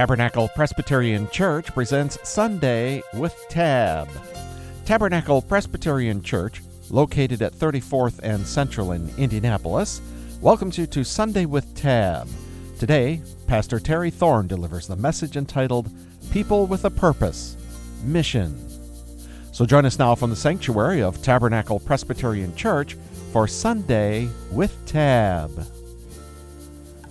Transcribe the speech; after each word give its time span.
Tabernacle 0.00 0.48
Presbyterian 0.56 1.28
Church 1.28 1.66
presents 1.74 2.16
Sunday 2.26 3.02
with 3.12 3.36
Tab. 3.50 4.08
Tabernacle 4.86 5.42
Presbyterian 5.42 6.22
Church, 6.22 6.62
located 6.88 7.42
at 7.42 7.52
34th 7.52 8.18
and 8.22 8.46
Central 8.46 8.92
in 8.92 9.12
Indianapolis, 9.18 10.00
welcomes 10.40 10.78
you 10.78 10.86
to 10.86 11.04
Sunday 11.04 11.44
with 11.44 11.74
Tab. 11.74 12.26
Today, 12.78 13.20
Pastor 13.46 13.78
Terry 13.78 14.10
Thorne 14.10 14.46
delivers 14.46 14.86
the 14.86 14.96
message 14.96 15.36
entitled 15.36 15.90
People 16.32 16.66
with 16.66 16.86
a 16.86 16.90
Purpose 16.90 17.58
Mission. 18.02 18.56
So 19.52 19.66
join 19.66 19.84
us 19.84 19.98
now 19.98 20.14
from 20.14 20.30
the 20.30 20.36
sanctuary 20.36 21.02
of 21.02 21.20
Tabernacle 21.20 21.78
Presbyterian 21.78 22.56
Church 22.56 22.96
for 23.34 23.46
Sunday 23.46 24.30
with 24.50 24.74
Tab. 24.86 25.66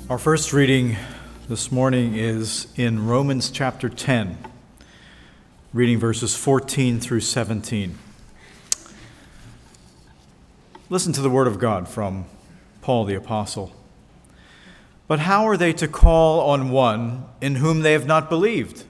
Our 0.09 0.17
first 0.17 0.53
reading 0.53 0.97
this 1.49 1.71
morning 1.71 2.13
is 2.13 2.67
in 2.75 3.07
Romans 3.07 3.49
chapter 3.49 3.89
10, 3.89 4.37
reading 5.73 5.97
verses 5.97 6.35
14 6.35 6.99
through 6.99 7.21
17. 7.21 7.97
Listen 10.91 11.11
to 11.11 11.21
the 11.21 11.29
word 11.31 11.47
of 11.47 11.57
God 11.57 11.89
from 11.89 12.25
Paul 12.83 13.05
the 13.05 13.15
Apostle. 13.15 13.73
But 15.07 15.21
how 15.21 15.47
are 15.47 15.57
they 15.57 15.73
to 15.73 15.87
call 15.87 16.51
on 16.51 16.69
one 16.69 17.25
in 17.41 17.55
whom 17.55 17.81
they 17.81 17.93
have 17.93 18.05
not 18.05 18.29
believed? 18.29 18.83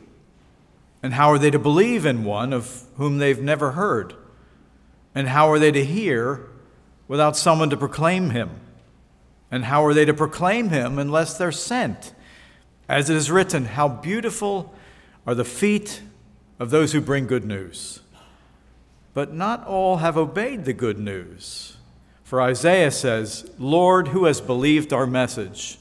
And 1.02 1.14
how 1.14 1.32
are 1.32 1.40
they 1.40 1.52
to 1.52 1.60
believe 1.60 2.06
in 2.06 2.26
one 2.26 2.52
of 2.52 2.84
whom 2.98 3.20
they've 3.20 3.42
never 3.42 3.72
heard? 3.72 4.16
And 5.16 5.30
how 5.30 5.50
are 5.50 5.60
they 5.60 5.72
to 5.72 5.86
hear 5.86 6.50
without 7.08 7.38
someone 7.38 7.70
to 7.70 7.78
proclaim 7.78 8.32
him? 8.32 8.50
And 9.50 9.64
how 9.64 9.86
are 9.86 9.94
they 9.94 10.04
to 10.04 10.14
proclaim 10.14 10.68
him 10.68 11.00
unless 11.00 11.38
they're 11.38 11.54
sent? 11.54 12.14
As 12.90 13.10
it 13.10 13.16
is 13.16 13.30
written, 13.30 13.66
How 13.66 13.88
beautiful 13.88 14.74
are 15.26 15.36
the 15.36 15.46
feet 15.46 16.02
of 16.60 16.72
those 16.72 16.92
who 16.92 17.00
bring 17.00 17.28
good 17.28 17.46
news. 17.46 18.02
But 19.14 19.34
not 19.34 19.66
all 19.66 19.98
have 19.98 20.18
obeyed 20.18 20.66
the 20.66 20.74
good 20.74 21.00
news. 21.00 21.78
For 22.24 22.42
Isaiah 22.42 22.92
says, 22.92 23.50
Lord, 23.58 24.10
who 24.10 24.26
has 24.26 24.42
believed 24.42 24.92
our 24.92 25.08
message? 25.08 25.80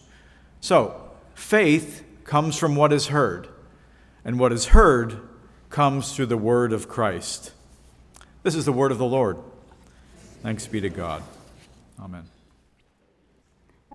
So, 0.60 1.10
faith 1.34 2.04
comes 2.24 2.56
from 2.56 2.76
what 2.76 2.92
is 2.92 3.08
heard, 3.08 3.48
and 4.24 4.38
what 4.38 4.52
is 4.52 4.66
heard 4.66 5.20
comes 5.70 6.14
through 6.14 6.26
the 6.26 6.38
word 6.38 6.72
of 6.72 6.88
Christ. 6.88 7.52
This 8.42 8.54
is 8.54 8.64
the 8.64 8.72
word 8.72 8.92
of 8.92 8.98
the 8.98 9.04
Lord. 9.04 9.36
Thanks 10.42 10.66
be 10.66 10.80
to 10.80 10.88
God. 10.88 11.22
Amen. 12.00 12.24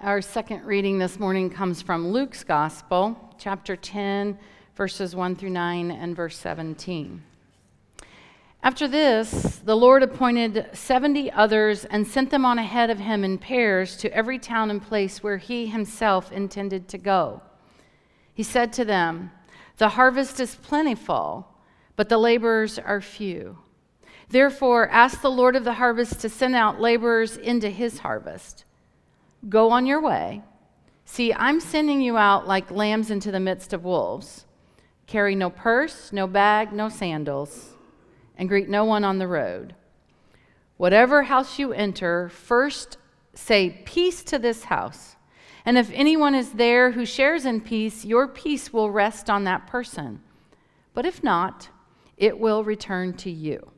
Our 0.03 0.19
second 0.19 0.65
reading 0.65 0.97
this 0.97 1.17
morning 1.17 1.49
comes 1.49 1.81
from 1.81 2.09
Luke's 2.09 2.43
Gospel, 2.43 3.17
chapter 3.37 3.77
10, 3.77 4.37
verses 4.75 5.15
1 5.15 5.37
through 5.37 5.51
9, 5.51 5.91
and 5.91 6.13
verse 6.13 6.37
17. 6.39 7.23
After 8.61 8.85
this, 8.85 9.61
the 9.63 9.77
Lord 9.77 10.03
appointed 10.03 10.67
70 10.73 11.31
others 11.31 11.85
and 11.85 12.05
sent 12.05 12.31
them 12.31 12.43
on 12.43 12.59
ahead 12.59 12.89
of 12.89 12.99
him 12.99 13.23
in 13.23 13.37
pairs 13.37 13.95
to 13.95 14.13
every 14.13 14.37
town 14.37 14.69
and 14.69 14.81
place 14.81 15.23
where 15.23 15.37
he 15.37 15.67
himself 15.67 16.33
intended 16.33 16.89
to 16.89 16.97
go. 16.97 17.41
He 18.33 18.43
said 18.43 18.73
to 18.73 18.83
them, 18.83 19.31
The 19.77 19.87
harvest 19.87 20.41
is 20.41 20.57
plentiful, 20.57 21.47
but 21.95 22.09
the 22.09 22.17
laborers 22.17 22.77
are 22.77 22.99
few. 22.99 23.59
Therefore, 24.27 24.89
ask 24.89 25.21
the 25.21 25.31
Lord 25.31 25.55
of 25.55 25.63
the 25.63 25.75
harvest 25.75 26.19
to 26.19 26.27
send 26.27 26.55
out 26.55 26.81
laborers 26.81 27.37
into 27.37 27.69
his 27.69 27.99
harvest. 27.99 28.65
Go 29.49 29.71
on 29.71 29.85
your 29.85 30.01
way. 30.01 30.41
See, 31.05 31.33
I'm 31.33 31.59
sending 31.59 32.01
you 32.01 32.17
out 32.17 32.47
like 32.47 32.71
lambs 32.71 33.11
into 33.11 33.31
the 33.31 33.39
midst 33.39 33.73
of 33.73 33.83
wolves. 33.83 34.45
Carry 35.05 35.35
no 35.35 35.49
purse, 35.49 36.13
no 36.13 36.27
bag, 36.27 36.71
no 36.71 36.89
sandals, 36.89 37.75
and 38.37 38.47
greet 38.47 38.69
no 38.69 38.85
one 38.85 39.03
on 39.03 39.17
the 39.19 39.27
road. 39.27 39.75
Whatever 40.77 41.23
house 41.23 41.59
you 41.59 41.73
enter, 41.73 42.29
first 42.29 42.97
say, 43.33 43.81
Peace 43.85 44.23
to 44.23 44.39
this 44.39 44.65
house. 44.65 45.15
And 45.65 45.77
if 45.77 45.91
anyone 45.93 46.35
is 46.35 46.51
there 46.51 46.91
who 46.91 47.05
shares 47.05 47.45
in 47.45 47.61
peace, 47.61 48.03
your 48.03 48.27
peace 48.27 48.73
will 48.73 48.91
rest 48.91 49.29
on 49.29 49.43
that 49.43 49.67
person. 49.67 50.21
But 50.93 51.05
if 51.05 51.23
not, 51.23 51.69
it 52.17 52.39
will 52.39 52.63
return 52.63 53.13
to 53.17 53.31
you. 53.31 53.72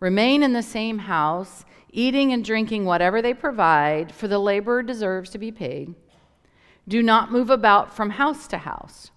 Remain 0.00 0.42
in 0.42 0.52
the 0.52 0.62
same 0.62 0.98
house 0.98 1.64
eating 1.96 2.32
and 2.32 2.44
drinking 2.44 2.84
whatever 2.84 3.22
they 3.22 3.32
provide, 3.32 4.12
for 4.12 4.28
the 4.28 4.38
laborer 4.38 4.82
deserves 4.82 5.30
to 5.30 5.38
be 5.38 5.50
paid. 5.50 5.94
Do 6.86 7.02
not 7.02 7.32
move 7.32 7.48
about 7.48 7.96
from 7.96 8.10
house 8.10 8.46
to 8.48 8.58
house. 8.58 9.10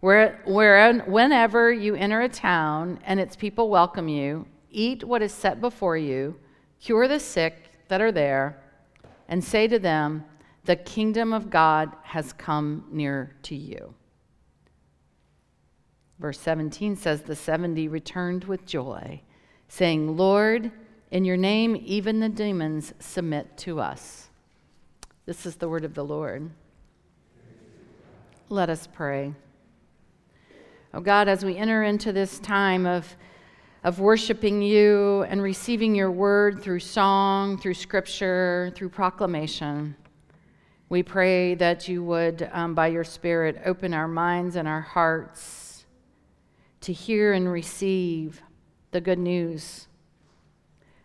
Where, 0.00 0.40
where, 0.44 1.00
whenever 1.00 1.72
you 1.72 1.96
enter 1.96 2.20
a 2.20 2.28
town 2.28 3.00
and 3.04 3.18
its 3.18 3.34
people 3.34 3.68
welcome 3.68 4.08
you, 4.08 4.46
eat 4.70 5.02
what 5.02 5.22
is 5.22 5.34
set 5.34 5.60
before 5.60 5.96
you, 5.96 6.36
cure 6.80 7.08
the 7.08 7.18
sick 7.18 7.72
that 7.88 8.00
are 8.00 8.12
there, 8.12 8.62
and 9.26 9.42
say 9.42 9.66
to 9.66 9.78
them, 9.78 10.24
The 10.66 10.76
kingdom 10.76 11.32
of 11.32 11.50
God 11.50 11.90
has 12.04 12.32
come 12.32 12.84
near 12.92 13.34
to 13.42 13.56
you. 13.56 13.92
Verse 16.20 16.38
17 16.38 16.94
says, 16.94 17.22
The 17.22 17.34
70 17.34 17.88
returned 17.88 18.44
with 18.44 18.64
joy, 18.64 19.20
saying, 19.68 20.16
Lord, 20.16 20.72
in 21.10 21.24
your 21.24 21.36
name, 21.36 21.80
even 21.84 22.20
the 22.20 22.28
demons 22.28 22.92
submit 22.98 23.56
to 23.58 23.80
us. 23.80 24.28
This 25.26 25.46
is 25.46 25.56
the 25.56 25.68
word 25.68 25.84
of 25.84 25.94
the 25.94 26.04
Lord. 26.04 26.50
Let 28.48 28.70
us 28.70 28.88
pray. 28.90 29.34
Oh 30.94 31.00
God, 31.00 31.28
as 31.28 31.44
we 31.44 31.56
enter 31.56 31.82
into 31.82 32.12
this 32.12 32.38
time 32.38 32.86
of, 32.86 33.16
of 33.84 34.00
worshiping 34.00 34.62
you 34.62 35.22
and 35.28 35.42
receiving 35.42 35.94
your 35.94 36.10
word 36.10 36.62
through 36.62 36.80
song, 36.80 37.58
through 37.58 37.74
scripture, 37.74 38.72
through 38.74 38.88
proclamation, 38.88 39.94
we 40.88 41.02
pray 41.02 41.54
that 41.56 41.86
you 41.88 42.02
would, 42.02 42.48
um, 42.52 42.74
by 42.74 42.86
your 42.86 43.04
Spirit, 43.04 43.60
open 43.66 43.92
our 43.92 44.08
minds 44.08 44.56
and 44.56 44.66
our 44.66 44.80
hearts 44.80 45.84
to 46.80 46.92
hear 46.94 47.34
and 47.34 47.52
receive 47.52 48.40
the 48.90 49.00
good 49.00 49.18
news 49.18 49.86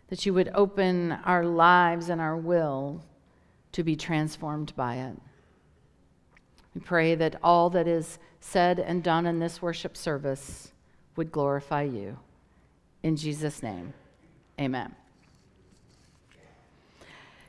that 0.08 0.24
you 0.24 0.34
would 0.34 0.50
open 0.54 1.12
our 1.24 1.44
lives 1.44 2.08
and 2.08 2.20
our 2.20 2.36
will 2.36 3.02
to 3.72 3.82
be 3.82 3.96
transformed 3.96 4.74
by 4.76 4.96
it. 4.96 5.16
We 6.74 6.80
pray 6.80 7.14
that 7.14 7.36
all 7.42 7.70
that 7.70 7.86
is 7.86 8.18
said 8.40 8.78
and 8.78 9.02
done 9.02 9.26
in 9.26 9.38
this 9.38 9.62
worship 9.62 9.96
service 9.96 10.72
would 11.16 11.32
glorify 11.32 11.82
you. 11.82 12.18
In 13.02 13.16
Jesus' 13.16 13.62
name, 13.62 13.92
amen. 14.60 14.94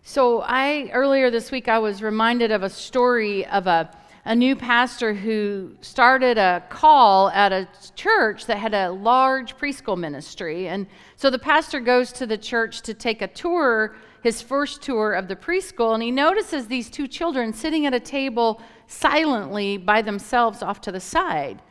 So, 0.03 0.41
I 0.41 0.91
earlier 0.93 1.31
this 1.31 1.49
week 1.49 1.67
I 1.67 1.79
was 1.79 2.03
reminded 2.03 2.51
of 2.51 2.61
a 2.61 2.69
story 2.69 3.45
of 3.47 3.65
a 3.65 3.89
a 4.25 4.35
new 4.35 4.55
pastor 4.55 5.13
who 5.13 5.69
started 5.81 6.39
a 6.39 6.63
call 6.69 7.29
at 7.29 7.53
a 7.53 7.67
church 7.95 8.47
that 8.47 8.57
had 8.57 8.73
a 8.73 8.89
large 8.89 9.55
preschool 9.55 9.95
ministry. 9.95 10.67
And 10.67 10.87
so 11.15 11.29
the 11.29 11.37
pastor 11.37 11.79
goes 11.79 12.11
to 12.13 12.25
the 12.25 12.37
church 12.37 12.81
to 12.81 12.95
take 12.95 13.21
a 13.21 13.27
tour, 13.27 13.95
his 14.23 14.41
first 14.41 14.81
tour 14.81 15.13
of 15.13 15.27
the 15.27 15.35
preschool, 15.35 15.93
and 15.93 16.01
he 16.01 16.09
notices 16.09 16.65
these 16.65 16.89
two 16.89 17.07
children 17.07 17.53
sitting 17.53 17.85
at 17.85 17.93
a 17.93 17.99
table 17.99 18.59
silently 18.87 19.77
by 19.77 20.01
themselves 20.01 20.63
off 20.63 20.81
to 20.81 20.91
the 20.91 20.99
side. 20.99 21.61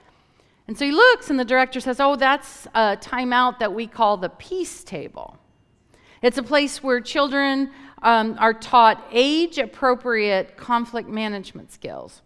And 0.68 0.78
so 0.78 0.84
he 0.84 0.92
looks, 0.92 1.30
and 1.30 1.38
the 1.38 1.44
director 1.44 1.80
says, 1.80 1.98
Oh, 1.98 2.14
that's 2.14 2.66
a 2.66 2.96
timeout 2.96 3.58
that 3.58 3.74
we 3.74 3.88
call 3.88 4.16
the 4.16 4.28
peace 4.28 4.84
table. 4.84 5.36
It's 6.22 6.38
a 6.38 6.42
place 6.42 6.82
where 6.82 7.00
children 7.00 7.72
um, 8.00 8.36
are 8.38 8.54
taught 8.54 9.04
age 9.12 9.58
appropriate 9.58 10.56
conflict 10.56 11.08
management 11.08 11.72
skills. 11.72 12.22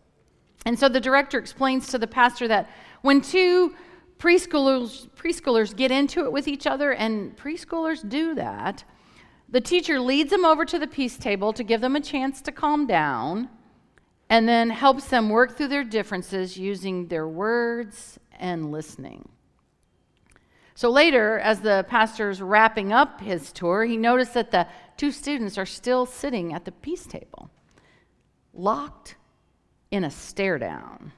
And 0.68 0.78
so 0.78 0.86
the 0.86 1.00
director 1.00 1.38
explains 1.38 1.86
to 1.86 1.98
the 1.98 2.06
pastor 2.06 2.46
that 2.48 2.68
when 3.00 3.22
two 3.22 3.74
preschoolers, 4.18 5.08
preschoolers 5.16 5.74
get 5.74 5.90
into 5.90 6.26
it 6.26 6.30
with 6.30 6.46
each 6.46 6.66
other, 6.66 6.92
and 6.92 7.34
preschoolers 7.38 8.06
do 8.06 8.34
that, 8.34 8.84
the 9.48 9.62
teacher 9.62 9.98
leads 9.98 10.28
them 10.28 10.44
over 10.44 10.66
to 10.66 10.78
the 10.78 10.86
peace 10.86 11.16
table 11.16 11.54
to 11.54 11.64
give 11.64 11.80
them 11.80 11.96
a 11.96 12.02
chance 12.02 12.42
to 12.42 12.52
calm 12.52 12.86
down 12.86 13.48
and 14.28 14.46
then 14.46 14.68
helps 14.68 15.06
them 15.06 15.30
work 15.30 15.56
through 15.56 15.68
their 15.68 15.84
differences 15.84 16.58
using 16.58 17.06
their 17.06 17.26
words 17.26 18.18
and 18.38 18.70
listening. 18.70 19.26
So 20.74 20.90
later, 20.90 21.38
as 21.38 21.60
the 21.60 21.86
pastor's 21.88 22.42
wrapping 22.42 22.92
up 22.92 23.22
his 23.22 23.52
tour, 23.52 23.86
he 23.86 23.96
noticed 23.96 24.34
that 24.34 24.50
the 24.50 24.66
two 24.98 25.12
students 25.12 25.56
are 25.56 25.64
still 25.64 26.04
sitting 26.04 26.52
at 26.52 26.66
the 26.66 26.72
peace 26.72 27.06
table, 27.06 27.48
locked 28.52 29.14
in 29.90 30.04
a 30.04 30.10
stare 30.10 30.58
down. 30.58 31.12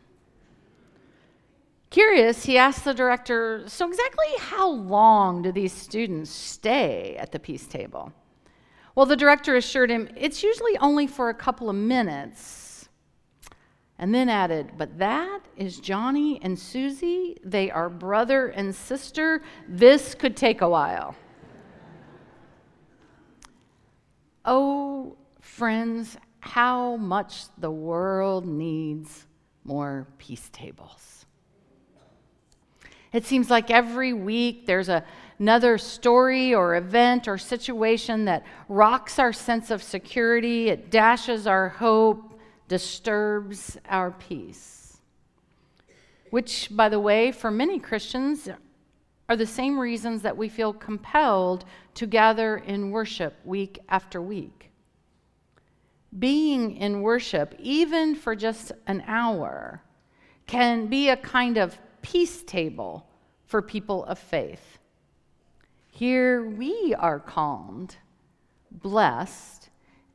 Curious, 1.90 2.44
he 2.44 2.56
asked 2.56 2.84
the 2.84 2.94
director, 2.94 3.64
So, 3.66 3.88
exactly 3.88 4.28
how 4.38 4.70
long 4.70 5.42
do 5.42 5.50
these 5.50 5.72
students 5.72 6.30
stay 6.30 7.16
at 7.18 7.32
the 7.32 7.40
peace 7.40 7.66
table? 7.66 8.12
Well, 8.94 9.06
the 9.06 9.16
director 9.16 9.56
assured 9.56 9.90
him, 9.90 10.08
It's 10.16 10.42
usually 10.42 10.78
only 10.78 11.06
for 11.08 11.28
a 11.30 11.34
couple 11.34 11.68
of 11.68 11.76
minutes. 11.76 12.88
and 13.98 14.14
then 14.14 14.28
added, 14.28 14.72
But 14.78 14.98
that 14.98 15.40
is 15.56 15.80
Johnny 15.80 16.40
and 16.42 16.58
Susie. 16.58 17.36
They 17.44 17.70
are 17.70 17.90
brother 17.90 18.48
and 18.48 18.74
sister. 18.74 19.42
This 19.68 20.14
could 20.14 20.36
take 20.36 20.60
a 20.60 20.68
while. 20.68 21.16
Oh, 24.44 25.16
friends, 25.40 26.16
how 26.40 26.96
much 26.96 27.44
the 27.58 27.70
world 27.70 28.46
needs 28.46 29.26
more 29.64 30.06
peace 30.18 30.48
tables. 30.52 31.26
It 33.12 33.26
seems 33.26 33.50
like 33.50 33.70
every 33.70 34.12
week 34.12 34.66
there's 34.66 34.88
a, 34.88 35.04
another 35.38 35.78
story 35.78 36.54
or 36.54 36.76
event 36.76 37.26
or 37.26 37.38
situation 37.38 38.24
that 38.26 38.44
rocks 38.68 39.18
our 39.18 39.32
sense 39.32 39.70
of 39.70 39.82
security, 39.82 40.68
it 40.68 40.90
dashes 40.90 41.46
our 41.46 41.68
hope, 41.68 42.38
disturbs 42.68 43.76
our 43.88 44.12
peace. 44.12 44.98
Which, 46.30 46.68
by 46.70 46.88
the 46.88 47.00
way, 47.00 47.32
for 47.32 47.50
many 47.50 47.80
Christians, 47.80 48.48
are 49.28 49.36
the 49.36 49.46
same 49.46 49.78
reasons 49.78 50.22
that 50.22 50.36
we 50.36 50.48
feel 50.48 50.72
compelled 50.72 51.64
to 51.94 52.06
gather 52.06 52.58
in 52.58 52.90
worship 52.90 53.34
week 53.44 53.78
after 53.88 54.20
week. 54.20 54.69
Being 56.18 56.76
in 56.76 57.02
worship, 57.02 57.54
even 57.58 58.14
for 58.14 58.34
just 58.34 58.72
an 58.86 59.04
hour, 59.06 59.82
can 60.46 60.86
be 60.88 61.08
a 61.08 61.16
kind 61.16 61.56
of 61.56 61.78
peace 62.02 62.42
table 62.42 63.06
for 63.44 63.62
people 63.62 64.04
of 64.04 64.18
faith. 64.18 64.78
Here 65.88 66.44
we 66.44 66.94
are 66.98 67.20
calmed, 67.20 67.96
blessed, 68.70 69.68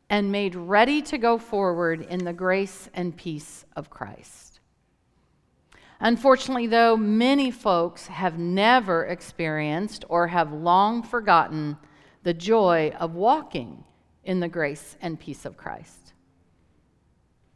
and 0.09 0.31
made 0.31 0.55
ready 0.55 1.01
to 1.03 1.17
go 1.17 1.37
forward 1.37 2.01
in 2.01 2.25
the 2.25 2.33
grace 2.33 2.89
and 2.93 3.15
peace 3.15 3.65
of 3.75 3.89
Christ. 3.89 4.59
Unfortunately, 5.99 6.67
though, 6.67 6.97
many 6.97 7.51
folks 7.51 8.07
have 8.07 8.37
never 8.37 9.05
experienced 9.05 10.03
or 10.09 10.27
have 10.27 10.51
long 10.51 11.01
forgotten 11.01 11.77
the 12.23 12.33
joy 12.33 12.91
of 12.99 13.15
walking 13.15 13.83
in 14.25 14.39
the 14.39 14.47
grace 14.47 14.97
and 15.01 15.19
peace 15.19 15.45
of 15.45 15.55
Christ. 15.55 16.13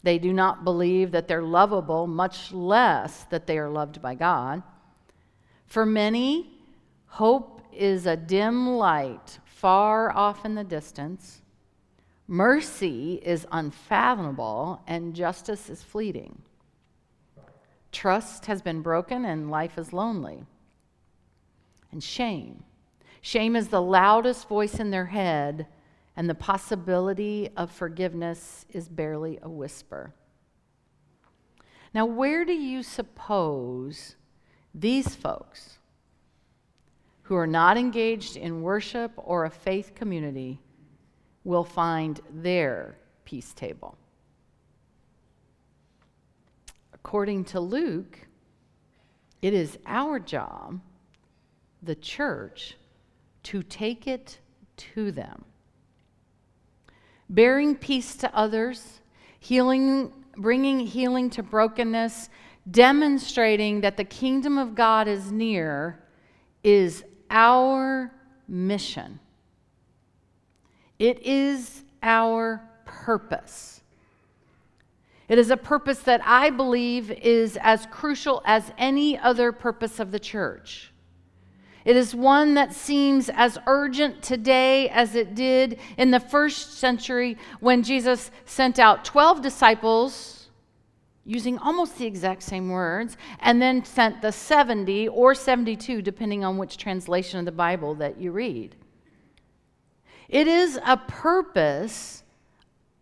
They 0.04 0.18
do 0.18 0.32
not 0.32 0.64
believe 0.64 1.12
that 1.12 1.28
they're 1.28 1.44
lovable, 1.44 2.08
much 2.08 2.54
less 2.54 3.26
that 3.26 3.48
they 3.48 3.58
are 3.58 3.70
loved 3.70 4.02
by 4.02 4.16
God. 4.16 4.64
For 5.66 5.86
many, 5.86 6.50
hope 7.08 7.62
is 7.74 8.06
a 8.06 8.16
dim 8.16 8.70
light 8.70 9.40
far 9.46 10.16
off 10.16 10.46
in 10.46 10.56
the 10.56 10.64
distance. 10.64 11.42
Mercy 12.28 13.20
is 13.24 13.46
unfathomable, 13.52 14.82
and 14.88 15.16
justice 15.16 15.70
is 15.70 15.84
fleeting. 15.84 16.42
Trust 17.92 18.46
has 18.46 18.62
been 18.62 18.82
broken, 18.82 19.26
and 19.26 19.52
life 19.52 19.78
is 19.78 19.92
lonely. 19.92 20.46
And 21.92 22.04
shame. 22.04 22.64
Shame 23.22 23.56
is 23.56 23.68
the 23.68 23.82
loudest 23.82 24.48
voice 24.48 24.80
in 24.80 24.92
their 24.92 25.08
head 25.08 25.68
and 26.20 26.30
the 26.30 26.36
possibility 26.36 27.48
of 27.56 27.72
forgiveness 27.72 28.66
is 28.72 28.90
barely 28.90 29.40
a 29.42 29.48
whisper. 29.48 30.14
Now, 31.94 32.06
where 32.06 32.44
do 32.44 32.52
you 32.52 32.84
suppose 32.84 34.18
these 34.76 35.16
folks 35.16 35.78
who 37.22 37.36
are 37.38 37.48
not 37.48 37.78
engaged 37.78 38.36
in 38.36 38.62
worship 38.62 39.14
or 39.16 39.46
a 39.46 39.50
faith 39.50 39.96
community 39.96 40.60
will 41.46 41.64
find 41.64 42.20
their 42.30 42.98
peace 43.24 43.54
table? 43.54 43.98
According 46.94 47.46
to 47.46 47.62
Luke, 47.62 48.28
it 49.42 49.54
is 49.54 49.78
our 49.86 50.20
job, 50.20 50.82
the 51.82 51.96
church, 51.96 52.76
to 53.44 53.64
take 53.64 54.06
it 54.06 54.40
to 54.76 55.14
them 55.14 55.46
bearing 57.30 57.76
peace 57.76 58.16
to 58.16 58.36
others, 58.36 59.02
healing, 59.40 60.12
bringing 60.38 60.80
healing 60.80 61.30
to 61.30 61.44
brokenness, 61.44 62.30
demonstrating 62.70 63.82
that 63.82 63.98
the 63.98 64.04
kingdom 64.04 64.58
of 64.58 64.76
God 64.76 65.08
is 65.08 65.32
near 65.32 66.04
is 66.64 67.04
our 67.30 68.12
mission. 68.48 69.20
It 70.98 71.22
is 71.22 71.84
our 72.04 72.68
purpose. 72.86 73.82
It 75.28 75.38
is 75.38 75.52
a 75.52 75.58
purpose 75.58 76.00
that 76.00 76.22
I 76.26 76.50
believe 76.50 77.12
is 77.12 77.58
as 77.62 77.86
crucial 77.92 78.42
as 78.46 78.74
any 78.78 79.18
other 79.18 79.52
purpose 79.52 80.00
of 80.00 80.12
the 80.12 80.20
church. 80.20 80.92
It 81.86 81.96
is 81.96 82.14
one 82.14 82.56
that 82.56 82.74
seems 82.74 83.30
as 83.30 83.58
urgent 83.66 84.22
today 84.22 84.90
as 84.90 85.16
it 85.16 85.34
did 85.34 85.80
in 85.98 86.12
the 86.12 86.20
first 86.20 86.78
century 86.78 87.38
when 87.60 87.84
Jesus 87.84 88.32
sent 88.46 88.80
out 88.80 89.06
12 89.06 89.42
disciples 89.42 90.40
using 91.26 91.60
almost 91.60 91.98
the 92.00 92.08
exact 92.08 92.42
same 92.42 92.70
words, 92.70 93.16
and 93.40 93.62
then 93.62 93.86
sent 93.86 94.20
the 94.20 94.32
70 94.32 95.10
or 95.10 95.36
72, 95.36 96.02
depending 96.02 96.44
on 96.44 96.58
which 96.58 96.76
translation 96.76 97.38
of 97.38 97.46
the 97.46 97.52
Bible 97.52 97.94
that 97.94 98.20
you 98.20 98.32
read. 98.32 98.76
It 100.28 100.48
is 100.48 100.80
a 100.84 100.98
purpose 100.98 102.24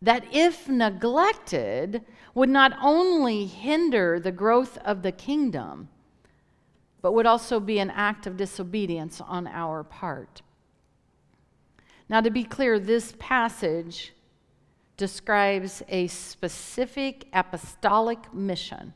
that, 0.02 0.26
if 0.34 0.68
neglected, 0.68 2.04
would 2.36 2.50
not 2.50 2.74
only 2.82 3.46
hinder 3.46 4.20
the 4.20 4.34
growth 4.34 4.78
of 4.80 5.04
the 5.04 5.14
kingdom 5.14 5.88
but 7.02 7.14
would 7.14 7.26
also 7.26 7.60
be 7.60 7.80
an 7.80 7.90
act 7.92 8.28
of 8.28 8.38
disobedience 8.38 9.22
on 9.22 9.48
our 9.48 9.84
part. 9.84 10.42
Now, 12.10 12.22
to 12.22 12.30
be 12.30 12.44
clear, 12.44 12.80
this 12.80 13.14
passage 13.20 14.14
describes 14.96 15.84
a 15.90 16.08
specific 16.08 17.28
apostolic 17.34 18.34
mission 18.34 18.94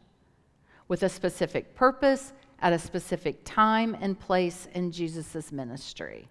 with 0.88 1.04
a 1.04 1.10
specific 1.10 1.76
purpose 1.76 2.34
at 2.60 2.74
a 2.74 2.80
specific 2.80 3.42
time 3.44 3.96
and 4.00 4.20
place 4.20 4.68
in 4.74 4.92
Jesus' 4.92 5.52
ministry. 5.52 6.28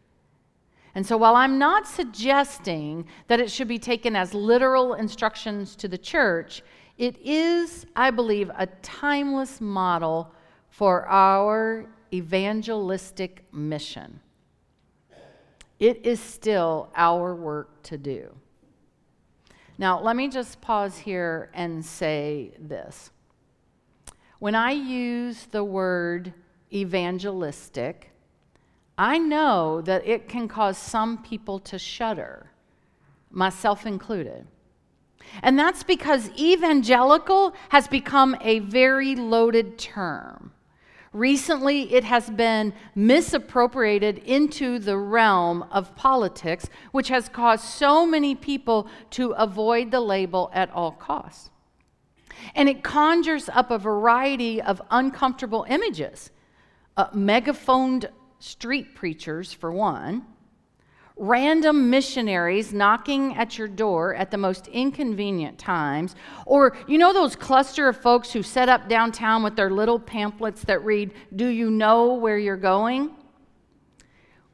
And 0.95 1.07
so, 1.07 1.17
while 1.17 1.37
I'm 1.37 1.59
not 1.59 1.87
suggesting 1.87 3.07
that 3.29 3.41
it 3.41 3.51
should 3.51 3.69
be 3.69 3.79
taken 3.79 4.17
as 4.17 4.35
literal 4.35 4.95
instructions 4.95 5.77
to 5.77 5.89
the 5.89 5.99
church, 5.99 6.63
it 6.99 7.17
is, 7.25 7.87
I 7.95 8.11
believe, 8.11 8.51
a 8.59 8.67
timeless 8.83 9.61
model 9.61 10.33
for 10.71 11.07
our 11.09 11.87
evangelistic 12.13 13.45
mission. 13.53 14.21
It 15.79 16.05
is 16.05 16.21
still 16.21 16.91
our 16.95 17.35
work 17.35 17.83
to 17.85 17.99
do. 17.99 18.35
Now, 19.79 20.01
let 20.01 20.15
me 20.15 20.29
just 20.29 20.61
pause 20.61 20.99
here 20.99 21.51
and 21.55 21.85
say 21.85 22.53
this. 22.59 23.11
When 24.39 24.55
I 24.55 24.73
use 24.73 25.47
the 25.51 25.65
word 25.65 26.35
evangelistic, 26.73 28.11
I 28.99 29.19
know 29.19 29.81
that 29.83 30.07
it 30.07 30.29
can 30.29 30.49
cause 30.49 30.77
some 30.77 31.23
people 31.23 31.59
to 31.61 31.79
shudder, 31.79 32.51
myself 33.31 33.87
included. 33.87 34.47
And 35.43 35.59
that's 35.59 35.83
because 35.83 36.31
evangelical 36.39 37.55
has 37.71 37.89
become 37.89 38.37
a 38.43 38.59
very 38.59 39.17
loaded 39.17 39.79
term. 39.79 40.53
Recently, 41.13 41.93
it 41.93 42.05
has 42.05 42.31
been 42.31 42.73
misappropriated 42.95 44.19
into 44.19 44.79
the 44.79 44.97
realm 44.97 45.65
of 45.73 45.97
politics, 45.97 46.69
which 46.93 47.09
has 47.09 47.29
caused 47.29 47.65
so 47.65 48.07
many 48.07 48.37
people 48.37 48.87
to 49.11 49.33
avoid 49.33 49.91
the 49.91 50.01
label 50.01 50.51
at 50.55 50.71
all 50.71 50.93
costs. 50.93 51.51
And 52.55 52.69
it 52.69 52.85
conjures 52.85 53.49
up 53.49 53.73
a 53.73 53.79
variety 53.79 54.63
of 54.63 54.81
uncomfortable 54.91 55.67
images. 55.69 56.31
Uh, 56.97 57.09
megaphoned 57.13 58.09
street 58.39 58.95
preachers, 58.95 59.53
for 59.53 59.73
one, 59.73 60.25
random 61.21 61.91
missionaries 61.91 62.73
knocking 62.73 63.37
at 63.37 63.59
your 63.59 63.69
door 63.69 64.15
at 64.15 64.31
the 64.31 64.39
most 64.39 64.67
inconvenient 64.69 65.59
times, 65.59 66.17
or 66.47 66.75
you 66.89 66.97
know 66.97 67.13
those 67.13 67.37
cluster 67.37 67.89
of 67.89 67.97
folks 67.97 68.33
who 68.33 68.43
set 68.43 68.71
up 68.71 68.89
downtown 68.89 69.43
with 69.43 69.55
their 69.55 69.71
little 69.71 70.01
pamphlets 70.01 70.65
that 70.65 70.83
read, 70.83 71.13
Do 71.37 71.47
you 71.47 71.71
know 71.71 72.15
where 72.15 72.39
you're 72.39 72.57
going? 72.57 73.11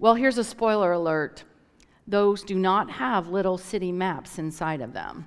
Well, 0.01 0.17
here's 0.17 0.39
a 0.39 0.45
spoiler 0.45 0.93
alert 0.93 1.45
those 2.09 2.43
do 2.43 2.57
not 2.57 2.91
have 2.91 3.29
little 3.29 3.59
city 3.59 3.91
maps 3.91 4.39
inside 4.39 4.81
of 4.81 4.93
them. 4.93 5.27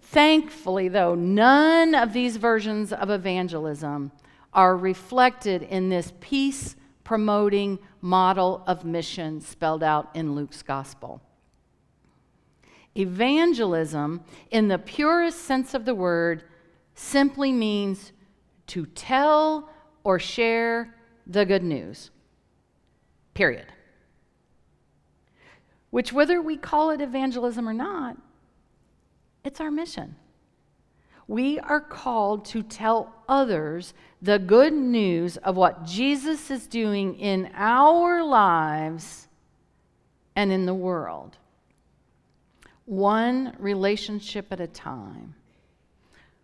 Thankfully, 0.00 0.88
though, 0.88 1.14
none 1.14 1.94
of 1.94 2.12
these 2.12 2.36
versions 2.36 2.92
of 2.92 3.10
evangelism 3.10 4.12
are 4.52 4.76
reflected 4.76 5.62
in 5.62 5.88
this 5.88 6.12
peace 6.20 6.74
promoting 7.10 7.76
model 8.00 8.62
of 8.68 8.84
mission 8.84 9.40
spelled 9.40 9.82
out 9.82 10.08
in 10.14 10.36
Luke's 10.36 10.62
gospel. 10.62 11.20
Evangelism, 12.96 14.22
in 14.52 14.68
the 14.68 14.78
purest 14.78 15.40
sense 15.40 15.74
of 15.74 15.84
the 15.84 15.94
word, 15.96 16.44
simply 16.94 17.50
means 17.50 18.12
to 18.68 18.86
tell 18.86 19.68
or 20.04 20.20
share 20.20 20.94
the 21.26 21.44
good 21.44 21.64
news. 21.64 22.12
Period. 23.34 23.66
Which, 25.90 26.12
whether 26.12 26.40
we 26.40 26.56
call 26.56 26.90
it 26.90 27.00
evangelism 27.00 27.68
or 27.68 27.74
not, 27.74 28.18
it's 29.42 29.60
our 29.60 29.72
mission. 29.72 30.14
We 31.26 31.58
are 31.58 31.80
called 31.80 32.44
to 32.46 32.62
tell 32.62 33.12
others 33.28 33.94
the 34.22 34.38
good 34.38 34.72
news 34.72 35.36
of 35.38 35.56
what 35.56 35.84
Jesus 35.84 36.50
is 36.50 36.66
doing 36.66 37.18
in 37.18 37.50
our 37.54 38.22
lives 38.22 39.28
and 40.36 40.52
in 40.52 40.66
the 40.66 40.74
world. 40.74 41.36
One 42.84 43.54
relationship 43.58 44.46
at 44.50 44.60
a 44.60 44.66
time, 44.66 45.34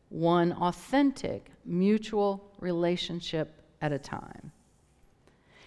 one 0.09 0.53
authentic 0.53 1.51
mutual 1.65 2.51
relationship 2.61 3.61
at 3.83 3.93
a 3.93 3.99
time. 3.99 4.53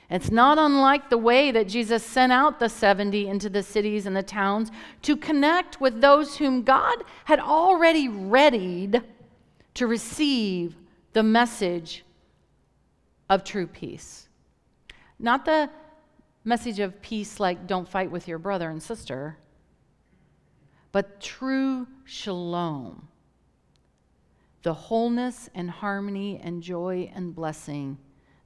It's 0.09 0.31
not 0.31 0.57
unlike 0.57 1.11
the 1.11 1.19
way 1.19 1.51
that 1.51 1.67
Jesus 1.67 2.03
sent 2.03 2.31
out 2.31 2.59
the 2.59 2.69
70 2.69 3.27
into 3.27 3.47
the 3.47 3.61
cities 3.61 4.07
and 4.07 4.15
the 4.15 4.23
towns 4.23 4.71
to 5.03 5.15
connect 5.15 5.79
with 5.79 6.01
those 6.01 6.37
whom 6.37 6.63
God 6.63 7.03
had 7.25 7.39
already 7.39 8.07
readied 8.07 9.03
to 9.75 9.85
receive 9.85 10.75
the 11.13 11.23
message 11.23 12.03
of 13.29 13.43
true 13.43 13.67
peace. 13.67 14.27
Not 15.19 15.45
the 15.45 15.69
message 16.43 16.79
of 16.79 17.01
peace 17.01 17.39
like 17.39 17.67
don't 17.67 17.87
fight 17.87 18.11
with 18.11 18.27
your 18.27 18.39
brother 18.39 18.69
and 18.69 18.81
sister, 18.81 19.37
but 20.91 21.21
true 21.21 21.87
shalom. 22.05 23.07
The 24.63 24.73
wholeness 24.73 25.49
and 25.55 25.69
harmony 25.69 26.39
and 26.43 26.61
joy 26.61 27.11
and 27.13 27.33
blessing 27.33 27.97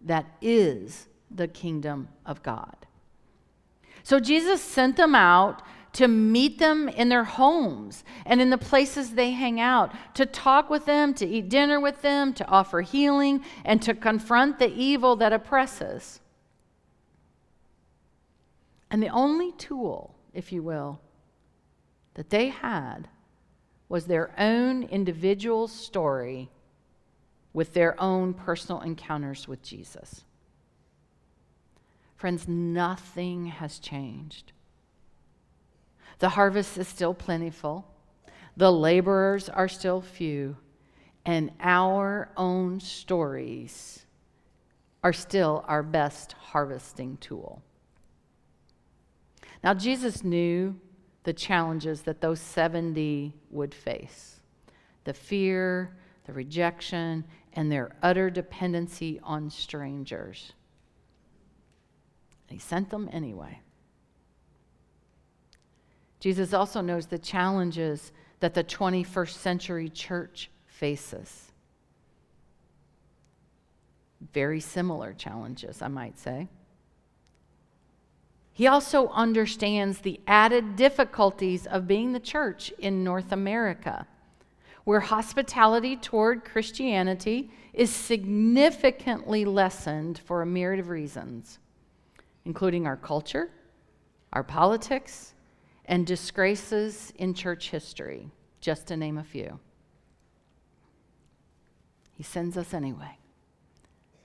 that 0.01 0.25
is 0.41 1.07
the 1.31 1.47
kingdom 1.47 2.09
of 2.25 2.43
God. 2.43 2.75
So 4.03 4.19
Jesus 4.19 4.61
sent 4.61 4.97
them 4.97 5.15
out 5.15 5.61
to 5.93 6.07
meet 6.07 6.57
them 6.57 6.89
in 6.89 7.09
their 7.09 7.23
homes 7.23 8.03
and 8.25 8.41
in 8.41 8.49
the 8.49 8.57
places 8.57 9.11
they 9.11 9.31
hang 9.31 9.59
out, 9.59 9.91
to 10.15 10.25
talk 10.25 10.69
with 10.69 10.85
them, 10.85 11.13
to 11.13 11.25
eat 11.25 11.49
dinner 11.49 11.79
with 11.79 12.01
them, 12.01 12.33
to 12.33 12.47
offer 12.47 12.81
healing, 12.81 13.43
and 13.63 13.81
to 13.81 13.93
confront 13.93 14.59
the 14.59 14.73
evil 14.73 15.15
that 15.15 15.33
oppresses. 15.33 16.19
And 18.89 19.01
the 19.01 19.09
only 19.09 19.51
tool, 19.53 20.15
if 20.33 20.51
you 20.51 20.61
will, 20.61 20.99
that 22.15 22.29
they 22.29 22.49
had 22.49 23.07
was 23.87 24.05
their 24.05 24.33
own 24.39 24.83
individual 24.83 25.67
story 25.67 26.49
with 27.53 27.73
their 27.73 27.99
own 28.01 28.33
personal 28.33 28.81
encounters 28.81 29.47
with 29.47 29.61
Jesus. 29.61 30.23
Friends, 32.15 32.47
nothing 32.47 33.47
has 33.47 33.77
changed. 33.77 34.53
The 36.19 36.29
harvest 36.29 36.77
is 36.77 36.87
still 36.87 37.13
plentiful, 37.13 37.87
the 38.55 38.71
laborers 38.71 39.49
are 39.49 39.67
still 39.67 40.01
few, 40.01 40.57
and 41.25 41.51
our 41.59 42.29
own 42.37 42.79
stories 42.79 44.05
are 45.03 45.13
still 45.13 45.65
our 45.67 45.83
best 45.83 46.33
harvesting 46.33 47.17
tool. 47.17 47.61
Now, 49.63 49.73
Jesus 49.73 50.23
knew 50.23 50.79
the 51.23 51.33
challenges 51.33 52.01
that 52.01 52.21
those 52.21 52.39
70 52.39 53.33
would 53.49 53.73
face 53.73 54.39
the 55.05 55.13
fear, 55.13 55.97
the 56.25 56.33
rejection, 56.33 57.25
and 57.53 57.69
their 57.69 57.93
utter 58.01 58.29
dependency 58.29 59.19
on 59.21 59.49
strangers. 59.49 60.53
He 62.47 62.57
sent 62.57 62.89
them 62.89 63.09
anyway. 63.11 63.59
Jesus 66.23 66.53
also 66.53 66.79
knows 66.79 67.07
the 67.07 67.19
challenges 67.19 68.13
that 68.39 68.53
the 68.53 68.63
21st 68.63 69.33
century 69.33 69.89
church 69.89 70.49
faces. 70.67 71.51
Very 74.31 74.61
similar 74.61 75.11
challenges, 75.11 75.81
I 75.81 75.89
might 75.89 76.17
say. 76.17 76.47
He 78.53 78.67
also 78.67 79.09
understands 79.09 79.99
the 79.99 80.21
added 80.25 80.77
difficulties 80.77 81.67
of 81.67 81.87
being 81.87 82.13
the 82.13 82.21
church 82.21 82.71
in 82.79 83.03
North 83.03 83.33
America, 83.33 84.07
where 84.85 85.01
hospitality 85.01 85.97
toward 85.97 86.45
Christianity 86.45 87.51
is 87.73 87.89
significantly 87.89 89.43
lessened 89.43 90.19
for 90.19 90.41
a 90.41 90.45
myriad 90.45 90.79
of 90.79 90.87
reasons 90.87 91.59
including 92.45 92.87
our 92.87 92.95
culture, 92.97 93.49
our 94.31 94.43
politics, 94.43 95.33
and 95.85 96.05
disgraces 96.05 97.11
in 97.17 97.33
church 97.33 97.69
history, 97.69 98.29
just 98.61 98.87
to 98.87 98.97
name 98.97 99.17
a 99.17 99.23
few. 99.23 99.59
He 102.15 102.23
sends 102.23 102.57
us 102.57 102.73
anyway. 102.73 103.17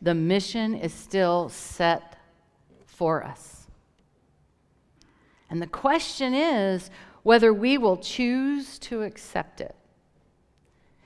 The 0.00 0.14
mission 0.14 0.74
is 0.74 0.92
still 0.92 1.48
set 1.48 2.16
for 2.86 3.24
us. 3.24 3.66
And 5.50 5.60
the 5.60 5.66
question 5.66 6.34
is 6.34 6.90
whether 7.22 7.52
we 7.52 7.78
will 7.78 7.96
choose 7.96 8.78
to 8.80 9.02
accept 9.02 9.60
it. 9.60 9.74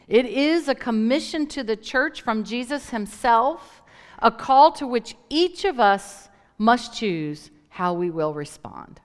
It 0.09 0.27
is 0.27 0.69
a 0.69 0.75
commission 0.75 1.47
to 1.49 1.63
the 1.63 1.77
church 1.77 2.23
from 2.23 2.45
Jesus 2.45 2.91
himself, 2.91 3.83
a 4.19 4.31
call 4.31 4.73
to 4.73 4.87
which 4.87 5.17
each 5.31 5.65
of 5.65 5.81
us 5.81 6.29
must 6.59 6.95
choose 6.95 7.51
how 7.71 7.95
we 7.95 8.11
will 8.11 8.35
respond. 8.35 9.01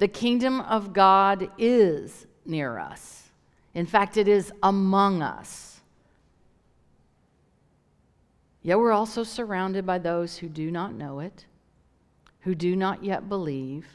The 0.00 0.08
kingdom 0.08 0.62
of 0.62 0.94
God 0.94 1.50
is 1.58 2.26
near 2.46 2.78
us. 2.78 3.28
In 3.74 3.84
fact, 3.84 4.16
it 4.16 4.28
is 4.28 4.50
among 4.62 5.20
us. 5.20 5.82
Yet 8.62 8.78
we're 8.78 8.92
also 8.92 9.24
surrounded 9.24 9.84
by 9.84 9.98
those 9.98 10.38
who 10.38 10.48
do 10.48 10.70
not 10.70 10.94
know 10.94 11.20
it, 11.20 11.44
who 12.40 12.54
do 12.54 12.76
not 12.76 13.04
yet 13.04 13.28
believe, 13.28 13.86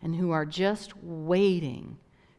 and 0.00 0.16
who 0.16 0.30
are 0.30 0.46
just 0.46 0.96
waiting 1.02 1.98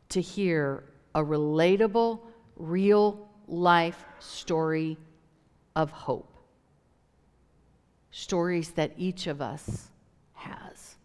to 0.10 0.20
hear 0.20 0.84
a 1.14 1.24
relatable, 1.24 2.22
real 2.56 3.30
life 3.48 4.04
story 4.18 4.98
of 5.76 5.92
hope 5.92 6.34
stories 8.10 8.72
that 8.72 8.92
each 8.98 9.28
of 9.28 9.44
us 9.44 9.90
has. 10.34 10.96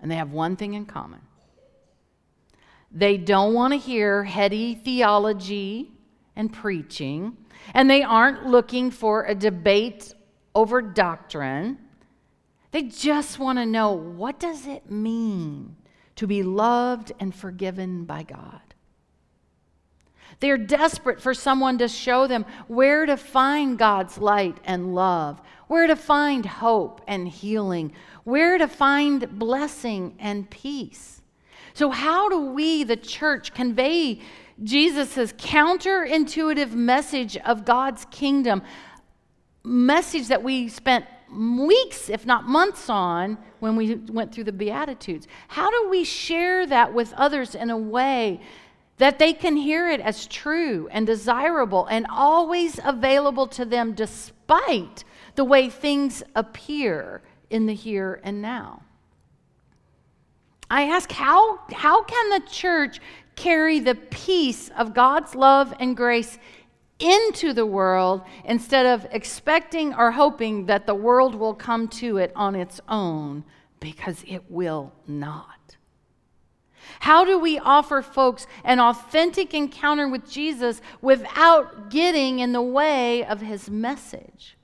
And 0.00 0.10
they 0.10 0.16
have 0.16 0.32
one 0.32 0.56
thing 0.56 0.74
in 0.74 0.86
common 0.86 1.20
they 2.92 3.16
don't 3.16 3.54
want 3.54 3.72
to 3.72 3.78
hear 3.78 4.24
heady 4.24 4.74
theology 4.74 5.92
and 6.34 6.52
preaching, 6.52 7.36
and 7.72 7.88
they 7.88 8.02
aren't 8.02 8.46
looking 8.46 8.90
for 8.90 9.24
a 9.24 9.34
debate 9.34 10.12
over 10.54 10.82
doctrine. 10.82 11.78
They 12.72 12.82
just 12.82 13.38
want 13.38 13.58
to 13.58 13.66
know 13.66 13.92
what 13.92 14.40
does 14.40 14.66
it 14.66 14.90
mean 14.90 15.76
to 16.16 16.26
be 16.26 16.42
loved 16.42 17.12
and 17.20 17.34
forgiven 17.34 18.04
by 18.04 18.22
God? 18.22 18.60
They're 20.40 20.58
desperate 20.58 21.20
for 21.20 21.34
someone 21.34 21.78
to 21.78 21.88
show 21.88 22.26
them 22.26 22.46
where 22.66 23.04
to 23.06 23.16
find 23.16 23.78
God's 23.78 24.18
light 24.18 24.58
and 24.64 24.94
love, 24.94 25.40
where 25.70 25.86
to 25.86 25.94
find 25.94 26.44
hope 26.44 27.00
and 27.06 27.28
healing, 27.28 27.92
where 28.24 28.58
to 28.58 28.66
find 28.66 29.38
blessing 29.38 30.12
and 30.18 30.50
peace. 30.50 31.22
So, 31.74 31.90
how 31.90 32.28
do 32.28 32.40
we, 32.40 32.82
the 32.82 32.96
church, 32.96 33.54
convey 33.54 34.20
Jesus' 34.64 35.32
counterintuitive 35.34 36.72
message 36.72 37.36
of 37.36 37.64
God's 37.64 38.04
kingdom? 38.10 38.62
Message 39.62 40.26
that 40.26 40.42
we 40.42 40.68
spent 40.68 41.04
weeks, 41.32 42.10
if 42.10 42.26
not 42.26 42.48
months, 42.48 42.90
on 42.90 43.38
when 43.60 43.76
we 43.76 43.94
went 43.94 44.34
through 44.34 44.44
the 44.44 44.52
Beatitudes. 44.52 45.28
How 45.46 45.70
do 45.70 45.88
we 45.88 46.02
share 46.02 46.66
that 46.66 46.92
with 46.92 47.12
others 47.12 47.54
in 47.54 47.70
a 47.70 47.78
way 47.78 48.40
that 48.98 49.20
they 49.20 49.32
can 49.32 49.54
hear 49.54 49.88
it 49.88 50.00
as 50.00 50.26
true 50.26 50.88
and 50.90 51.06
desirable 51.06 51.86
and 51.86 52.08
always 52.10 52.80
available 52.84 53.46
to 53.46 53.64
them 53.64 53.92
despite 53.92 55.04
the 55.34 55.44
way 55.44 55.68
things 55.68 56.22
appear 56.34 57.22
in 57.50 57.66
the 57.66 57.74
here 57.74 58.20
and 58.22 58.40
now. 58.40 58.82
I 60.70 60.84
ask, 60.84 61.10
how, 61.10 61.58
how 61.72 62.04
can 62.04 62.30
the 62.30 62.46
church 62.48 63.00
carry 63.34 63.80
the 63.80 63.96
peace 63.96 64.70
of 64.78 64.94
God's 64.94 65.34
love 65.34 65.74
and 65.80 65.96
grace 65.96 66.38
into 67.00 67.52
the 67.52 67.66
world 67.66 68.22
instead 68.44 68.86
of 68.86 69.06
expecting 69.10 69.94
or 69.94 70.12
hoping 70.12 70.66
that 70.66 70.86
the 70.86 70.94
world 70.94 71.34
will 71.34 71.54
come 71.54 71.88
to 71.88 72.18
it 72.18 72.30
on 72.36 72.54
its 72.54 72.80
own? 72.88 73.44
Because 73.80 74.22
it 74.28 74.44
will 74.48 74.92
not. 75.08 75.76
How 77.00 77.24
do 77.24 77.38
we 77.38 77.58
offer 77.58 78.02
folks 78.02 78.46
an 78.62 78.78
authentic 78.78 79.54
encounter 79.54 80.06
with 80.06 80.30
Jesus 80.30 80.82
without 81.00 81.90
getting 81.90 82.40
in 82.40 82.52
the 82.52 82.62
way 82.62 83.24
of 83.24 83.40
his 83.40 83.70
message? 83.70 84.56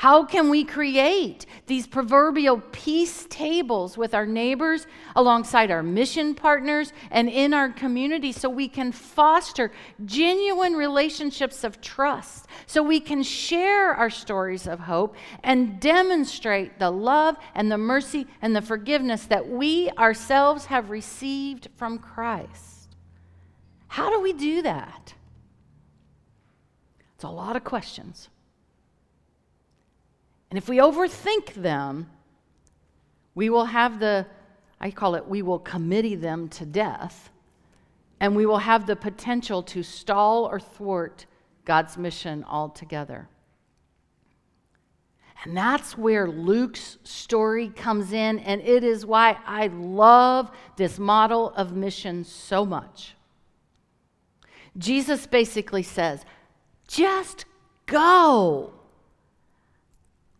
How 0.00 0.24
can 0.24 0.48
we 0.48 0.64
create 0.64 1.44
these 1.66 1.86
proverbial 1.86 2.62
peace 2.72 3.26
tables 3.28 3.98
with 3.98 4.14
our 4.14 4.24
neighbors, 4.24 4.86
alongside 5.14 5.70
our 5.70 5.82
mission 5.82 6.34
partners, 6.34 6.94
and 7.10 7.28
in 7.28 7.52
our 7.52 7.68
community 7.68 8.32
so 8.32 8.48
we 8.48 8.66
can 8.66 8.92
foster 8.92 9.70
genuine 10.06 10.72
relationships 10.72 11.64
of 11.64 11.82
trust, 11.82 12.46
so 12.66 12.82
we 12.82 12.98
can 12.98 13.22
share 13.22 13.92
our 13.92 14.08
stories 14.08 14.66
of 14.66 14.80
hope 14.80 15.16
and 15.44 15.78
demonstrate 15.80 16.78
the 16.78 16.90
love 16.90 17.36
and 17.54 17.70
the 17.70 17.76
mercy 17.76 18.26
and 18.40 18.56
the 18.56 18.62
forgiveness 18.62 19.26
that 19.26 19.46
we 19.46 19.90
ourselves 19.98 20.64
have 20.64 20.88
received 20.88 21.68
from 21.76 21.98
Christ? 21.98 22.96
How 23.88 24.08
do 24.08 24.18
we 24.18 24.32
do 24.32 24.62
that? 24.62 25.12
It's 27.16 27.24
a 27.24 27.28
lot 27.28 27.54
of 27.54 27.64
questions. 27.64 28.30
And 30.50 30.58
if 30.58 30.68
we 30.68 30.78
overthink 30.78 31.54
them, 31.54 32.10
we 33.34 33.48
will 33.48 33.66
have 33.66 34.00
the, 34.00 34.26
I 34.80 34.90
call 34.90 35.14
it, 35.14 35.26
we 35.26 35.42
will 35.42 35.60
committee 35.60 36.16
them 36.16 36.48
to 36.50 36.66
death, 36.66 37.30
and 38.18 38.34
we 38.34 38.44
will 38.46 38.58
have 38.58 38.86
the 38.86 38.96
potential 38.96 39.62
to 39.62 39.82
stall 39.82 40.44
or 40.44 40.58
thwart 40.58 41.26
God's 41.64 41.96
mission 41.96 42.44
altogether. 42.44 43.28
And 45.44 45.56
that's 45.56 45.96
where 45.96 46.28
Luke's 46.28 46.98
story 47.04 47.68
comes 47.68 48.12
in, 48.12 48.40
and 48.40 48.60
it 48.60 48.84
is 48.84 49.06
why 49.06 49.38
I 49.46 49.68
love 49.68 50.50
this 50.76 50.98
model 50.98 51.50
of 51.50 51.74
mission 51.74 52.24
so 52.24 52.66
much. 52.66 53.14
Jesus 54.76 55.26
basically 55.26 55.82
says, 55.82 56.24
just 56.88 57.46
go. 57.86 58.74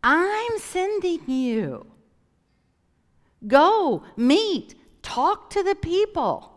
I'm 0.03 0.59
sending 0.59 1.29
you. 1.29 1.87
Go, 3.47 4.03
meet, 4.17 4.75
talk 5.03 5.51
to 5.51 5.63
the 5.63 5.75
people. 5.75 6.51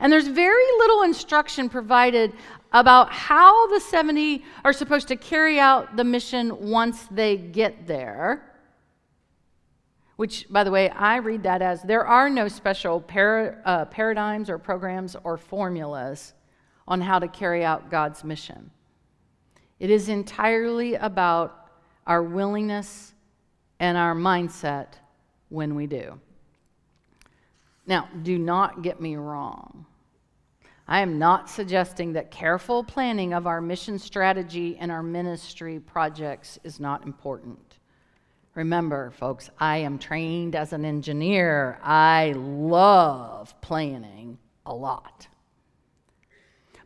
And 0.00 0.12
there's 0.12 0.26
very 0.26 0.64
little 0.78 1.02
instruction 1.02 1.68
provided 1.68 2.32
about 2.72 3.12
how 3.12 3.68
the 3.68 3.80
70 3.80 4.42
are 4.64 4.72
supposed 4.72 5.08
to 5.08 5.16
carry 5.16 5.60
out 5.60 5.96
the 5.96 6.04
mission 6.04 6.70
once 6.70 7.06
they 7.10 7.36
get 7.36 7.86
there. 7.86 8.48
Which, 10.16 10.46
by 10.48 10.64
the 10.64 10.70
way, 10.70 10.88
I 10.90 11.16
read 11.16 11.42
that 11.42 11.62
as 11.62 11.82
there 11.82 12.06
are 12.06 12.30
no 12.30 12.48
special 12.48 13.00
para, 13.00 13.58
uh, 13.64 13.84
paradigms 13.86 14.48
or 14.48 14.58
programs 14.58 15.16
or 15.24 15.36
formulas 15.36 16.32
on 16.86 17.00
how 17.00 17.18
to 17.18 17.28
carry 17.28 17.64
out 17.64 17.90
God's 17.90 18.24
mission. 18.24 18.70
It 19.78 19.90
is 19.90 20.08
entirely 20.08 20.94
about 20.94 21.61
our 22.06 22.22
willingness, 22.22 23.12
and 23.78 23.96
our 23.96 24.14
mindset 24.14 24.88
when 25.48 25.74
we 25.74 25.86
do. 25.86 26.18
Now, 27.86 28.08
do 28.22 28.38
not 28.38 28.82
get 28.82 29.00
me 29.00 29.16
wrong. 29.16 29.86
I 30.86 31.00
am 31.00 31.18
not 31.18 31.50
suggesting 31.50 32.12
that 32.12 32.30
careful 32.30 32.84
planning 32.84 33.32
of 33.32 33.46
our 33.46 33.60
mission 33.60 33.98
strategy 33.98 34.76
and 34.78 34.92
our 34.92 35.02
ministry 35.02 35.80
projects 35.80 36.58
is 36.64 36.78
not 36.80 37.04
important. 37.04 37.78
Remember, 38.54 39.10
folks, 39.10 39.50
I 39.58 39.78
am 39.78 39.98
trained 39.98 40.54
as 40.54 40.72
an 40.72 40.84
engineer. 40.84 41.78
I 41.82 42.34
love 42.36 43.58
planning 43.62 44.38
a 44.66 44.74
lot. 44.74 45.26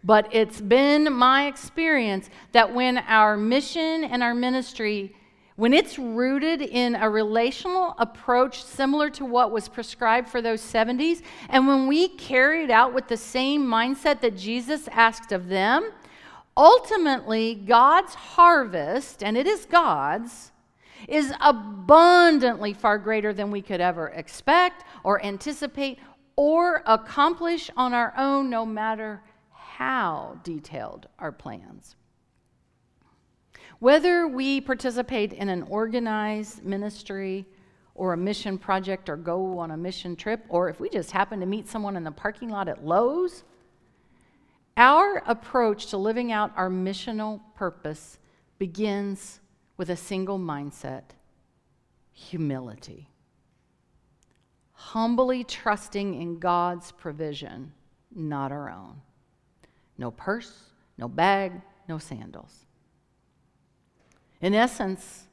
But 0.06 0.32
it's 0.32 0.60
been 0.60 1.12
my 1.12 1.48
experience 1.48 2.30
that 2.52 2.72
when 2.72 2.98
our 2.98 3.36
mission 3.36 4.04
and 4.04 4.22
our 4.22 4.36
ministry, 4.36 5.16
when 5.56 5.74
it's 5.74 5.98
rooted 5.98 6.62
in 6.62 6.94
a 6.94 7.10
relational 7.10 7.96
approach 7.98 8.62
similar 8.62 9.10
to 9.10 9.24
what 9.24 9.50
was 9.50 9.68
prescribed 9.68 10.28
for 10.28 10.40
those 10.40 10.62
70s, 10.62 11.22
and 11.48 11.66
when 11.66 11.88
we 11.88 12.06
carry 12.06 12.62
it 12.62 12.70
out 12.70 12.94
with 12.94 13.08
the 13.08 13.16
same 13.16 13.66
mindset 13.66 14.20
that 14.20 14.36
Jesus 14.36 14.86
asked 14.92 15.32
of 15.32 15.48
them, 15.48 15.90
ultimately 16.56 17.56
God's 17.56 18.14
harvest, 18.14 19.24
and 19.24 19.36
it 19.36 19.48
is 19.48 19.66
God's, 19.66 20.52
is 21.08 21.34
abundantly 21.40 22.74
far 22.74 22.96
greater 22.96 23.32
than 23.32 23.50
we 23.50 23.60
could 23.60 23.80
ever 23.80 24.10
expect 24.10 24.84
or 25.02 25.20
anticipate 25.24 25.98
or 26.36 26.84
accomplish 26.86 27.72
on 27.76 27.92
our 27.92 28.14
own, 28.16 28.48
no 28.48 28.64
matter 28.64 29.20
how 29.76 30.40
detailed 30.42 31.06
our 31.18 31.30
plans. 31.30 31.96
Whether 33.78 34.26
we 34.26 34.58
participate 34.62 35.34
in 35.34 35.50
an 35.50 35.64
organized 35.64 36.64
ministry 36.64 37.44
or 37.94 38.14
a 38.14 38.16
mission 38.16 38.56
project 38.56 39.10
or 39.10 39.18
go 39.18 39.58
on 39.58 39.72
a 39.72 39.76
mission 39.76 40.16
trip, 40.16 40.46
or 40.48 40.70
if 40.70 40.80
we 40.80 40.88
just 40.88 41.10
happen 41.10 41.40
to 41.40 41.46
meet 41.46 41.68
someone 41.68 41.94
in 41.94 42.04
the 42.04 42.10
parking 42.10 42.48
lot 42.48 42.68
at 42.68 42.86
Lowe's, 42.86 43.44
our 44.78 45.22
approach 45.26 45.88
to 45.88 45.98
living 45.98 46.32
out 46.32 46.52
our 46.56 46.70
missional 46.70 47.42
purpose 47.54 48.18
begins 48.58 49.40
with 49.76 49.90
a 49.90 49.96
single 49.96 50.38
mindset 50.38 51.02
humility. 52.14 53.10
Humbly 54.72 55.44
trusting 55.44 56.18
in 56.18 56.38
God's 56.38 56.92
provision, 56.92 57.74
not 58.14 58.52
our 58.52 58.70
own. 58.70 59.02
No 59.98 60.10
purse, 60.10 60.52
no 60.98 61.08
bag, 61.08 61.52
no 61.88 61.98
sandals. 61.98 62.66
In 64.40 64.54
essence, 64.54 65.26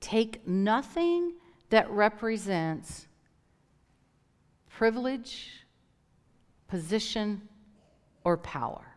take 0.00 0.46
nothing 0.46 1.34
that 1.70 1.90
represents 1.90 3.06
privilege, 4.68 5.64
position, 6.68 7.42
or 8.24 8.36
power. 8.36 8.94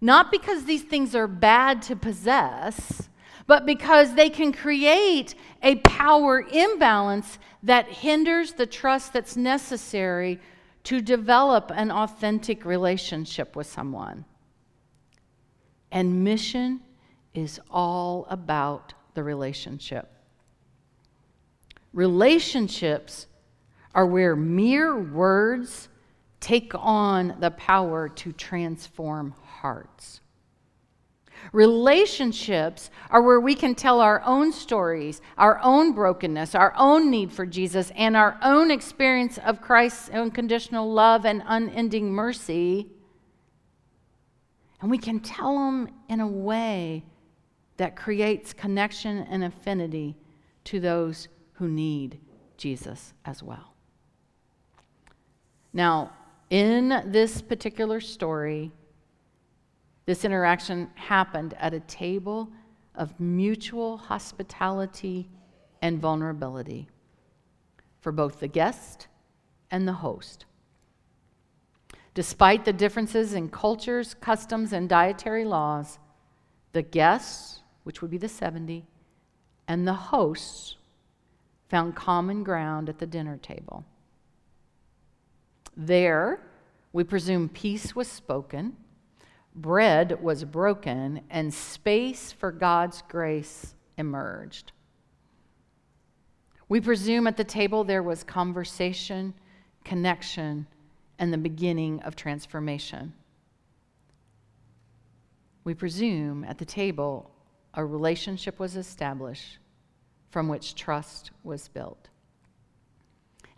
Not 0.00 0.30
because 0.30 0.64
these 0.64 0.82
things 0.82 1.14
are 1.14 1.26
bad 1.26 1.82
to 1.82 1.96
possess, 1.96 3.08
but 3.46 3.64
because 3.64 4.14
they 4.14 4.28
can 4.28 4.52
create 4.52 5.34
a 5.62 5.76
power 5.76 6.40
imbalance 6.40 7.38
that 7.62 7.88
hinders 7.88 8.52
the 8.52 8.66
trust 8.66 9.12
that's 9.12 9.36
necessary 9.36 10.40
to 10.86 11.00
develop 11.00 11.72
an 11.74 11.90
authentic 11.90 12.64
relationship 12.64 13.56
with 13.56 13.66
someone. 13.66 14.24
And 15.90 16.22
mission 16.22 16.80
is 17.34 17.60
all 17.68 18.24
about 18.30 18.94
the 19.14 19.24
relationship. 19.24 20.08
Relationships 21.92 23.26
are 23.96 24.06
where 24.06 24.36
mere 24.36 24.96
words 24.96 25.88
take 26.38 26.70
on 26.76 27.34
the 27.40 27.50
power 27.50 28.08
to 28.08 28.30
transform 28.30 29.34
hearts. 29.42 30.20
Relationships 31.52 32.90
are 33.10 33.22
where 33.22 33.40
we 33.40 33.54
can 33.54 33.74
tell 33.74 34.00
our 34.00 34.22
own 34.24 34.52
stories, 34.52 35.20
our 35.38 35.60
own 35.62 35.92
brokenness, 35.92 36.54
our 36.54 36.74
own 36.76 37.10
need 37.10 37.32
for 37.32 37.46
Jesus, 37.46 37.92
and 37.96 38.16
our 38.16 38.38
own 38.42 38.70
experience 38.70 39.38
of 39.38 39.60
Christ's 39.60 40.10
unconditional 40.10 40.92
love 40.92 41.24
and 41.24 41.42
unending 41.46 42.12
mercy. 42.12 42.88
And 44.80 44.90
we 44.90 44.98
can 44.98 45.20
tell 45.20 45.54
them 45.54 45.88
in 46.08 46.20
a 46.20 46.26
way 46.26 47.04
that 47.76 47.96
creates 47.96 48.52
connection 48.52 49.18
and 49.18 49.44
affinity 49.44 50.16
to 50.64 50.80
those 50.80 51.28
who 51.54 51.68
need 51.68 52.18
Jesus 52.56 53.12
as 53.24 53.42
well. 53.42 53.74
Now, 55.72 56.12
in 56.48 57.02
this 57.06 57.42
particular 57.42 58.00
story, 58.00 58.72
this 60.06 60.24
interaction 60.24 60.88
happened 60.94 61.54
at 61.58 61.74
a 61.74 61.80
table 61.80 62.50
of 62.94 63.18
mutual 63.20 63.98
hospitality 63.98 65.28
and 65.82 66.00
vulnerability 66.00 66.88
for 68.00 68.12
both 68.12 68.38
the 68.38 68.48
guest 68.48 69.08
and 69.70 69.86
the 69.86 69.92
host. 69.92 70.46
Despite 72.14 72.64
the 72.64 72.72
differences 72.72 73.34
in 73.34 73.50
cultures, 73.50 74.14
customs, 74.14 74.72
and 74.72 74.88
dietary 74.88 75.44
laws, 75.44 75.98
the 76.72 76.82
guests, 76.82 77.62
which 77.82 78.00
would 78.00 78.10
be 78.10 78.16
the 78.16 78.28
70, 78.28 78.86
and 79.68 79.86
the 79.86 79.92
hosts 79.92 80.76
found 81.68 81.96
common 81.96 82.44
ground 82.44 82.88
at 82.88 82.98
the 82.98 83.06
dinner 83.06 83.36
table. 83.36 83.84
There, 85.76 86.40
we 86.92 87.02
presume 87.04 87.48
peace 87.48 87.94
was 87.94 88.08
spoken 88.08 88.76
bread 89.56 90.22
was 90.22 90.44
broken 90.44 91.22
and 91.30 91.52
space 91.52 92.30
for 92.30 92.52
God's 92.52 93.02
grace 93.08 93.74
emerged. 93.96 94.72
We 96.68 96.80
presume 96.80 97.26
at 97.26 97.36
the 97.36 97.44
table 97.44 97.82
there 97.82 98.02
was 98.02 98.22
conversation, 98.22 99.34
connection, 99.84 100.66
and 101.18 101.32
the 101.32 101.38
beginning 101.38 102.02
of 102.02 102.16
transformation. 102.16 103.14
We 105.64 105.74
presume 105.74 106.44
at 106.44 106.58
the 106.58 106.64
table 106.64 107.30
a 107.74 107.84
relationship 107.84 108.58
was 108.58 108.76
established 108.76 109.58
from 110.30 110.48
which 110.48 110.74
trust 110.74 111.30
was 111.44 111.68
built. 111.68 112.08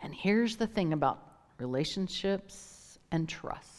And 0.01 0.13
here's 0.15 0.55
the 0.55 0.67
thing 0.67 0.93
about 0.93 1.19
relationships 1.57 2.99
and 3.11 3.27
trust 3.27 3.78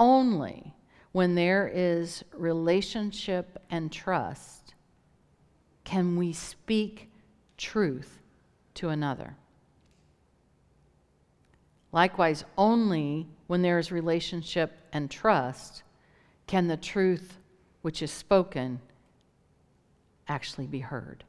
only 0.00 0.74
when 1.12 1.34
there 1.36 1.70
is 1.72 2.24
relationship 2.34 3.62
and 3.70 3.92
trust 3.92 4.74
can 5.84 6.16
we 6.16 6.32
speak 6.32 7.10
truth 7.56 8.18
to 8.74 8.88
another. 8.88 9.36
Likewise, 11.92 12.44
only 12.56 13.28
when 13.48 13.62
there 13.62 13.78
is 13.78 13.92
relationship 13.92 14.72
and 14.92 15.10
trust 15.10 15.82
can 16.46 16.68
the 16.68 16.76
truth 16.76 17.38
which 17.82 18.02
is 18.02 18.10
spoken 18.10 18.80
actually 20.28 20.66
be 20.66 20.80
heard. 20.80 21.24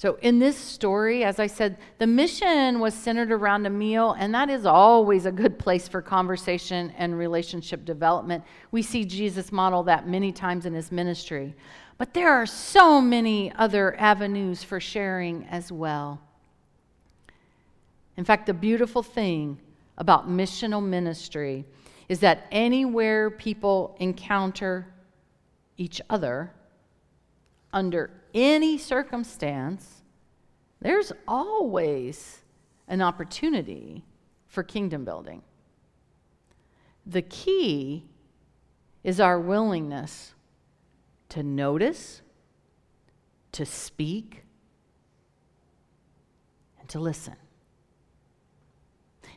So, 0.00 0.16
in 0.22 0.38
this 0.38 0.56
story, 0.56 1.24
as 1.24 1.38
I 1.38 1.46
said, 1.46 1.76
the 1.98 2.06
mission 2.06 2.80
was 2.80 2.94
centered 2.94 3.30
around 3.30 3.66
a 3.66 3.68
meal, 3.70 4.12
and 4.12 4.34
that 4.34 4.48
is 4.48 4.64
always 4.64 5.26
a 5.26 5.30
good 5.30 5.58
place 5.58 5.88
for 5.88 6.00
conversation 6.00 6.90
and 6.96 7.18
relationship 7.18 7.84
development. 7.84 8.42
We 8.70 8.80
see 8.80 9.04
Jesus 9.04 9.52
model 9.52 9.82
that 9.82 10.08
many 10.08 10.32
times 10.32 10.64
in 10.64 10.72
his 10.72 10.90
ministry. 10.90 11.54
But 11.98 12.14
there 12.14 12.32
are 12.32 12.46
so 12.46 12.98
many 13.02 13.52
other 13.56 13.94
avenues 14.00 14.64
for 14.64 14.80
sharing 14.80 15.44
as 15.50 15.70
well. 15.70 16.18
In 18.16 18.24
fact, 18.24 18.46
the 18.46 18.54
beautiful 18.54 19.02
thing 19.02 19.58
about 19.98 20.30
missional 20.30 20.82
ministry 20.82 21.66
is 22.08 22.20
that 22.20 22.46
anywhere 22.50 23.28
people 23.28 23.98
encounter 24.00 24.86
each 25.76 26.00
other, 26.08 26.50
under 27.74 28.10
any 28.34 28.78
circumstance, 28.78 30.02
there's 30.80 31.12
always 31.28 32.40
an 32.88 33.02
opportunity 33.02 34.04
for 34.46 34.62
kingdom 34.62 35.04
building. 35.04 35.42
The 37.06 37.22
key 37.22 38.04
is 39.04 39.20
our 39.20 39.38
willingness 39.38 40.34
to 41.30 41.42
notice, 41.42 42.22
to 43.52 43.64
speak, 43.64 44.44
and 46.80 46.88
to 46.88 46.98
listen. 46.98 47.36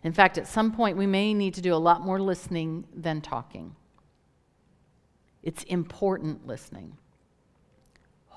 In 0.03 0.12
fact, 0.12 0.38
at 0.38 0.47
some 0.47 0.71
point, 0.71 0.97
we 0.97 1.08
may 1.08 1.34
need 1.34 1.53
to 1.53 1.62
do 1.62 1.73
a 1.73 1.77
lot 1.77 2.01
more 2.01 2.19
listening 2.19 2.86
than 2.93 3.21
talking. 3.21 3.75
It's 5.41 5.63
important 5.63 6.45
listening 6.45 6.97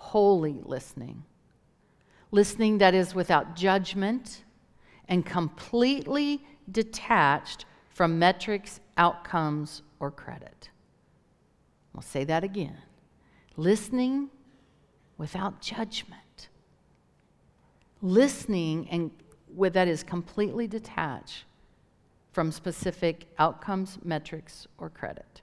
holy 0.07 0.61
listening. 0.65 1.25
Listening 2.31 2.79
that 2.79 2.95
is 2.95 3.15
without 3.15 3.57
judgment 3.57 4.45
and 5.09 5.25
completely 5.25 6.45
detached 6.71 7.65
from 7.91 8.19
metrics, 8.19 8.81
outcomes, 8.97 9.83
or 10.01 10.11
credit. 10.11 10.71
I'll 11.95 12.03
say 12.03 12.25
that 12.25 12.45
again. 12.45 12.79
Listening 13.57 14.29
without 15.19 15.61
judgment. 15.61 16.49
Listening 18.03 18.89
and 18.91 19.11
with 19.55 19.73
that 19.73 19.89
is 19.89 20.03
completely 20.03 20.67
detached 20.67 21.45
from 22.33 22.53
specific 22.53 23.27
outcomes, 23.39 23.99
metrics, 24.05 24.67
or 24.77 24.91
credit. 24.91 25.41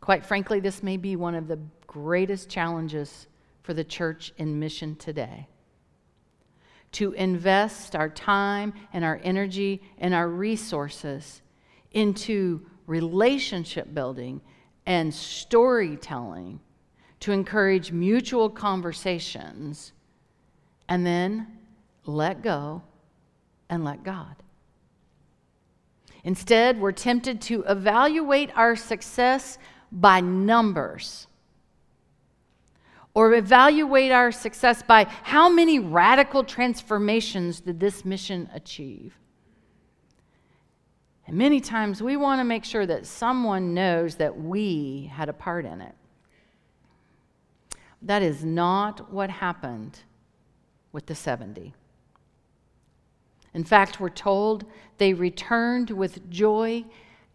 Quite 0.00 0.26
frankly, 0.26 0.58
this 0.58 0.82
may 0.82 0.96
be 0.96 1.14
one 1.14 1.34
of 1.34 1.46
the 1.46 1.58
greatest 1.88 2.48
challenges 2.48 3.26
for 3.62 3.74
the 3.74 3.82
church 3.82 4.32
in 4.38 4.60
mission 4.60 4.94
today. 4.94 5.48
To 6.92 7.12
invest 7.12 7.96
our 7.96 8.08
time 8.08 8.72
and 8.92 9.04
our 9.04 9.20
energy 9.24 9.82
and 9.98 10.14
our 10.14 10.28
resources 10.28 11.42
into 11.90 12.64
relationship 12.86 13.92
building 13.92 14.40
and 14.86 15.12
storytelling 15.12 16.60
to 17.20 17.32
encourage 17.32 17.90
mutual 17.90 18.48
conversations 18.48 19.92
and 20.88 21.04
then 21.04 21.46
let 22.06 22.42
go 22.42 22.82
and 23.68 23.84
let 23.84 24.02
God. 24.02 24.36
Instead, 26.24 26.80
we're 26.80 26.92
tempted 26.92 27.40
to 27.42 27.62
evaluate 27.64 28.50
our 28.56 28.76
success 28.76 29.58
by 29.92 30.20
numbers 30.20 31.27
or 33.14 33.34
evaluate 33.34 34.12
our 34.12 34.30
success 34.30 34.82
by 34.82 35.04
how 35.22 35.48
many 35.48 35.78
radical 35.78 36.44
transformations 36.44 37.60
did 37.60 37.80
this 37.80 38.04
mission 38.04 38.48
achieve. 38.54 39.18
And 41.26 41.36
many 41.36 41.60
times 41.60 42.02
we 42.02 42.16
want 42.16 42.40
to 42.40 42.44
make 42.44 42.64
sure 42.64 42.86
that 42.86 43.06
someone 43.06 43.74
knows 43.74 44.14
that 44.16 44.38
we 44.38 45.10
had 45.12 45.28
a 45.28 45.32
part 45.32 45.66
in 45.66 45.80
it. 45.80 45.94
That 48.02 48.22
is 48.22 48.44
not 48.44 49.12
what 49.12 49.28
happened 49.28 49.98
with 50.92 51.06
the 51.06 51.14
70. 51.14 51.74
In 53.54 53.64
fact, 53.64 54.00
we're 54.00 54.08
told 54.08 54.64
they 54.98 55.12
returned 55.12 55.90
with 55.90 56.30
joy, 56.30 56.84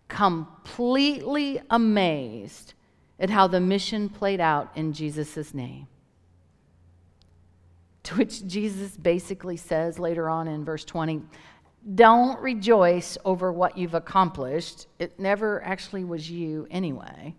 completely 0.08 1.62
amazed 1.70 2.74
at 3.20 3.30
how 3.30 3.48
the 3.48 3.60
mission 3.60 4.10
played 4.10 4.40
out 4.40 4.72
in 4.76 4.94
Jesus' 4.94 5.54
name. 5.54 5.88
To 8.04 8.16
which 8.16 8.46
Jesus 8.46 8.98
basically 8.98 9.58
says 9.58 9.98
later 9.98 10.30
on 10.30 10.48
in 10.48 10.66
verse 10.66 10.84
20, 10.84 11.22
don't 11.96 12.40
rejoice 12.40 13.18
over 13.26 13.52
what 13.52 13.78
you've 13.78 13.94
accomplished. 13.94 14.88
It 15.00 15.20
never 15.20 15.64
actually 15.64 16.04
was 16.04 16.30
you 16.30 16.68
anyway. 16.72 17.36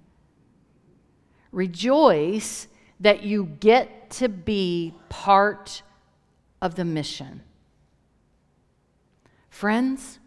Rejoice 1.53 2.69
that 3.01 3.23
you 3.23 3.47
get 3.61 4.11
to 4.11 4.29
be 4.29 4.95
part 5.09 5.83
of 6.61 6.75
the 6.75 6.85
mission. 6.85 7.43
Friends, 9.51 10.19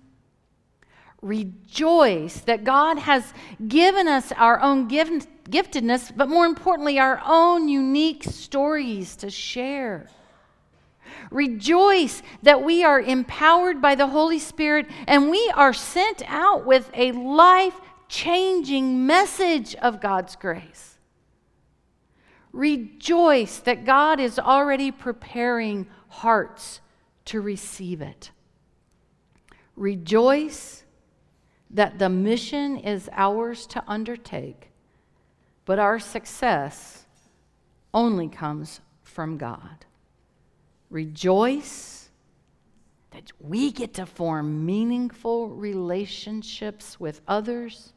rejoice 1.21 2.41
that 2.41 2.63
God 2.63 2.99
has 2.99 3.33
given 3.67 4.07
us 4.07 4.31
our 4.33 4.59
own 4.61 4.89
giftedness, 4.89 6.15
but 6.15 6.29
more 6.29 6.45
importantly, 6.45 6.99
our 6.99 7.21
own 7.25 7.67
unique 7.67 8.23
stories 8.23 9.15
to 9.17 9.29
share. 9.29 10.09
Rejoice 11.31 12.21
that 12.43 12.63
we 12.63 12.83
are 12.83 13.01
empowered 13.01 13.81
by 13.81 13.95
the 13.95 14.07
Holy 14.07 14.39
Spirit 14.39 14.87
and 15.07 15.29
we 15.29 15.51
are 15.55 15.73
sent 15.73 16.21
out 16.27 16.65
with 16.65 16.89
a 16.93 17.11
life 17.11 17.79
changing 18.07 19.05
message 19.05 19.75
of 19.75 19.99
God's 19.99 20.35
grace. 20.35 20.97
Rejoice 22.53 23.59
that 23.59 23.85
God 23.85 24.19
is 24.19 24.39
already 24.39 24.91
preparing 24.91 25.87
hearts 26.07 26.79
to 27.25 27.41
receive 27.41 28.01
it. 28.01 28.31
Rejoice 29.75 30.83
that 31.69 31.99
the 31.99 32.09
mission 32.09 32.77
is 32.77 33.09
ours 33.11 33.67
to 33.67 33.83
undertake, 33.87 34.71
but 35.65 35.79
our 35.79 35.99
success 35.99 37.05
only 37.93 38.27
comes 38.27 38.79
from 39.03 39.37
God. 39.37 39.85
Rejoice 40.89 42.09
that 43.11 43.31
we 43.39 43.71
get 43.71 43.93
to 43.95 44.05
form 44.05 44.65
meaningful 44.65 45.49
relationships 45.49 46.99
with 46.99 47.21
others 47.27 47.93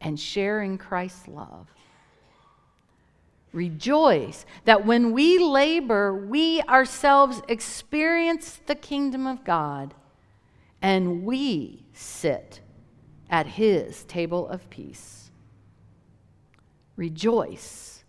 and 0.00 0.18
share 0.18 0.62
in 0.62 0.78
Christ's 0.78 1.28
love. 1.28 1.66
Rejoice 3.52 4.46
that 4.64 4.86
when 4.86 5.12
we 5.12 5.38
labor, 5.38 6.14
we 6.14 6.62
ourselves 6.62 7.42
experience 7.48 8.60
the 8.66 8.74
kingdom 8.74 9.26
of 9.26 9.44
God 9.44 9.94
and 10.80 11.24
we 11.24 11.84
sit 11.92 12.60
at 13.30 13.46
his 13.46 14.04
table 14.04 14.48
of 14.48 14.68
peace. 14.70 15.30
Rejoice. 16.96 18.04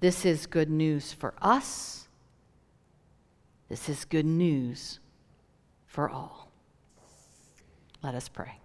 This 0.00 0.24
is 0.24 0.46
good 0.46 0.70
news 0.70 1.12
for 1.12 1.34
us. 1.42 2.08
This 3.68 3.88
is 3.88 4.04
good 4.04 4.26
news 4.26 5.00
for 5.86 6.08
all. 6.08 6.50
Let 8.02 8.14
us 8.14 8.28
pray. 8.28 8.60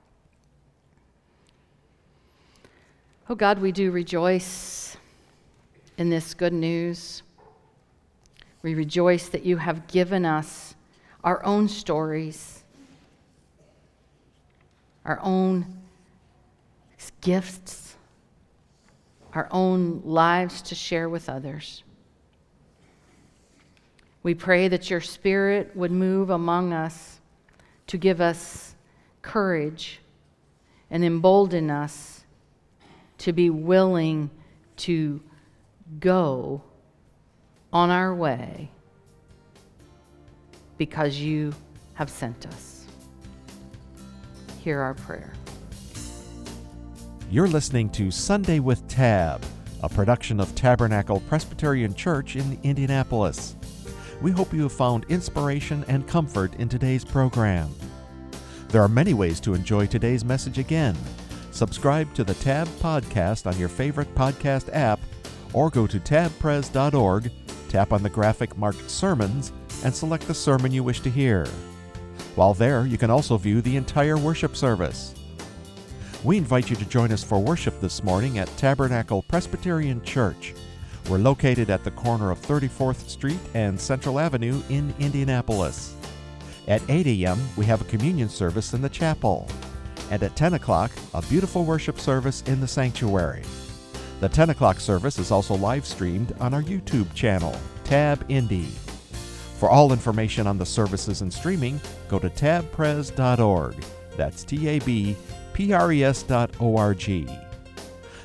Oh 3.30 3.36
God, 3.36 3.60
we 3.60 3.72
do 3.72 3.90
rejoice 3.90 4.98
in 5.98 6.10
this 6.10 6.34
good 6.34 6.54
news. 6.54 7.24
We 8.62 8.76
rejoice 8.76 9.30
that 9.30 9.46
you 9.46 9.58
have 9.58 9.88
given 9.88 10.26
us 10.26 10.76
our 11.24 11.44
own 11.46 11.68
stories, 11.68 12.63
our 15.06 15.20
own 15.22 15.66
gifts, 17.22 17.96
our 19.34 19.48
own 19.52 20.02
lives 20.04 20.62
to 20.64 20.76
share 20.76 21.10
with 21.10 21.30
others. 21.30 21.84
We 24.22 24.34
pray 24.34 24.68
that 24.70 24.90
your 24.90 25.02
Spirit 25.02 25.76
would 25.76 25.92
move 25.92 26.30
among 26.30 26.72
us 26.72 27.20
to 27.88 27.98
give 27.98 28.22
us 28.22 28.76
courage 29.22 30.00
and 30.90 31.04
embolden 31.04 31.70
us 31.70 32.24
to 33.20 33.34
be 33.34 33.50
willing 33.50 34.30
to 34.78 35.22
go 36.00 36.62
on 37.72 37.90
our 37.90 38.14
way 38.14 38.70
because 40.78 41.18
you 41.18 41.54
have 41.94 42.10
sent 42.10 42.46
us. 42.48 42.73
Hear 44.64 44.80
our 44.80 44.94
prayer. 44.94 45.34
You're 47.30 47.50
listening 47.50 47.90
to 47.90 48.12
Sunday 48.12 48.60
with 48.60 48.88
Tab, 48.88 49.44
a 49.82 49.90
production 49.90 50.40
of 50.40 50.56
Tabernacle 50.56 51.20
Presbyterian 51.28 51.94
Church 51.94 52.38
in 52.38 52.58
Indianapolis. 52.64 53.58
We 54.22 54.32
hope 54.32 54.54
you 54.54 54.62
have 54.62 54.72
found 54.72 55.04
inspiration 55.10 55.84
and 55.90 56.08
comfort 56.08 56.56
in 56.56 56.70
today's 56.70 57.04
program. 57.04 57.76
There 58.70 58.82
are 58.82 58.88
many 58.88 59.14
ways 59.14 59.42
to 59.42 59.54
enjoy 59.54 59.86
today's 59.86 60.24
message 60.24 60.60
again. 60.60 60.96
Subscribe 61.52 62.14
to 62.14 62.24
the 62.24 62.36
Tab 62.36 62.70
podcast 62.80 63.46
on 63.46 63.60
your 63.60 63.68
favorite 63.68 64.16
podcast 64.16 64.74
app 64.74 65.02
or 65.52 65.72
go 65.72 65.88
to 65.88 66.00
tabpres.org, 66.00 67.32
tap 67.68 67.92
on 67.92 68.02
the 68.02 68.10
graphic 68.10 68.58
marked 68.58 68.90
Sermons, 68.90 69.52
and 69.84 69.94
select 69.94 70.26
the 70.26 70.34
sermon 70.34 70.72
you 70.72 70.86
wish 70.86 71.02
to 71.02 71.10
hear. 71.10 71.46
While 72.36 72.56
there, 72.56 72.88
you 72.88 72.98
can 72.98 73.12
also 73.12 73.38
view 73.38 73.62
the 73.62 73.78
entire 73.78 74.18
worship 74.18 74.56
service. 74.56 75.14
We 76.24 76.38
invite 76.38 76.70
you 76.70 76.76
to 76.78 76.86
join 76.86 77.12
us 77.12 77.24
for 77.24 77.38
worship 77.38 77.80
this 77.80 78.04
morning 78.04 78.40
at 78.40 78.48
Tabernacle 78.58 79.22
Presbyterian 79.24 80.02
Church. 80.04 80.56
We're 81.10 81.20
located 81.20 81.70
at 81.70 81.84
the 81.84 81.92
corner 81.92 82.32
of 82.32 82.42
34th 82.42 83.08
Street 83.08 83.40
and 83.54 83.80
Central 83.80 84.20
Avenue 84.20 84.64
in 84.70 84.96
Indianapolis. 85.00 85.96
At 86.68 86.82
8 86.90 87.06
a.m., 87.06 87.40
we 87.56 87.66
have 87.66 87.82
a 87.82 87.86
communion 87.86 88.30
service 88.30 88.74
in 88.74 88.82
the 88.82 88.90
chapel. 88.90 89.48
And 90.10 90.24
at 90.24 90.36
10 90.36 90.54
o'clock, 90.54 90.92
a 91.14 91.22
beautiful 91.24 91.66
worship 91.66 92.00
service 92.00 92.42
in 92.44 92.62
the 92.62 92.68
sanctuary. 92.68 93.44
The 94.22 94.30
10 94.30 94.52
o'clock 94.52 94.80
service 94.80 95.20
is 95.20 95.30
also 95.30 95.56
live 95.56 95.86
streamed 95.86 96.34
on 96.40 96.54
our 96.54 96.64
YouTube 96.64 97.14
channel, 97.14 97.56
Tab 97.84 98.26
Indy. 98.30 98.70
For 99.58 99.70
all 99.70 99.94
information 99.94 100.48
on 100.48 100.58
the 100.58 100.66
services 100.66 101.22
and 101.22 101.34
streaming, 101.34 101.80
go 102.10 102.20
to 102.20 102.30
tabpres.org. 102.30 103.76
That's 104.18 104.44
T 104.44 104.68
A 104.68 104.80
B 104.80 105.16
P 105.54 105.74
R 105.74 105.92
E 105.92 106.04
S 106.04 106.24
dot 106.24 106.52
O 106.60 106.78
R 106.78 106.94
G. 106.94 107.28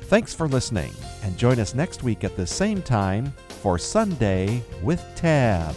Thanks 0.03 0.33
for 0.33 0.47
listening, 0.47 0.91
and 1.23 1.37
join 1.37 1.59
us 1.59 1.75
next 1.75 2.03
week 2.03 2.23
at 2.23 2.35
the 2.35 2.47
same 2.47 2.81
time 2.81 3.31
for 3.61 3.77
Sunday 3.77 4.63
with 4.81 5.03
Tab. 5.15 5.75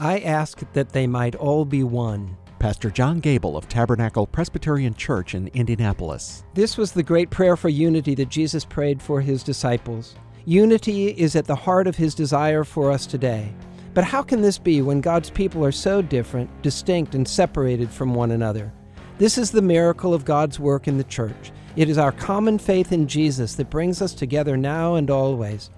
I 0.00 0.20
ask 0.20 0.60
that 0.72 0.90
they 0.90 1.06
might 1.06 1.34
all 1.34 1.64
be 1.64 1.82
one. 1.82 2.36
Pastor 2.58 2.90
John 2.90 3.20
Gable 3.20 3.56
of 3.56 3.68
Tabernacle 3.68 4.26
Presbyterian 4.26 4.94
Church 4.94 5.34
in 5.34 5.48
Indianapolis. 5.48 6.42
This 6.54 6.76
was 6.76 6.92
the 6.92 7.02
great 7.02 7.30
prayer 7.30 7.56
for 7.56 7.68
unity 7.68 8.14
that 8.14 8.30
Jesus 8.30 8.64
prayed 8.64 9.00
for 9.02 9.20
his 9.20 9.42
disciples. 9.42 10.16
Unity 10.48 11.08
is 11.08 11.34
at 11.34 11.46
the 11.46 11.56
heart 11.56 11.88
of 11.88 11.96
his 11.96 12.14
desire 12.14 12.62
for 12.62 12.92
us 12.92 13.04
today. 13.04 13.52
But 13.94 14.04
how 14.04 14.22
can 14.22 14.42
this 14.42 14.58
be 14.58 14.80
when 14.80 15.00
God's 15.00 15.28
people 15.28 15.64
are 15.64 15.72
so 15.72 16.00
different, 16.00 16.48
distinct, 16.62 17.16
and 17.16 17.26
separated 17.26 17.90
from 17.90 18.14
one 18.14 18.30
another? 18.30 18.72
This 19.18 19.38
is 19.38 19.50
the 19.50 19.60
miracle 19.60 20.14
of 20.14 20.24
God's 20.24 20.60
work 20.60 20.86
in 20.86 20.98
the 20.98 21.02
church. 21.02 21.50
It 21.74 21.88
is 21.88 21.98
our 21.98 22.12
common 22.12 22.60
faith 22.60 22.92
in 22.92 23.08
Jesus 23.08 23.56
that 23.56 23.70
brings 23.70 24.00
us 24.00 24.14
together 24.14 24.56
now 24.56 24.94
and 24.94 25.10
always. 25.10 25.70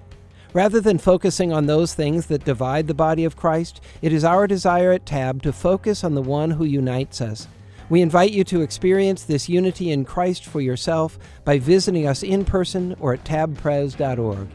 Rather 0.52 0.82
than 0.82 0.98
focusing 0.98 1.50
on 1.50 1.64
those 1.64 1.94
things 1.94 2.26
that 2.26 2.44
divide 2.44 2.88
the 2.88 2.92
body 2.92 3.24
of 3.24 3.38
Christ, 3.38 3.80
it 4.02 4.12
is 4.12 4.22
our 4.22 4.46
desire 4.46 4.92
at 4.92 5.06
TAB 5.06 5.40
to 5.44 5.52
focus 5.54 6.04
on 6.04 6.14
the 6.14 6.20
one 6.20 6.50
who 6.50 6.66
unites 6.66 7.22
us. 7.22 7.48
We 7.88 8.02
invite 8.02 8.32
you 8.32 8.44
to 8.44 8.60
experience 8.60 9.24
this 9.24 9.48
unity 9.48 9.92
in 9.92 10.04
Christ 10.04 10.44
for 10.44 10.60
yourself 10.60 11.18
by 11.46 11.58
visiting 11.58 12.06
us 12.06 12.22
in 12.22 12.44
person 12.44 12.94
or 13.00 13.14
at 13.14 13.24
tabpres.org. 13.24 14.48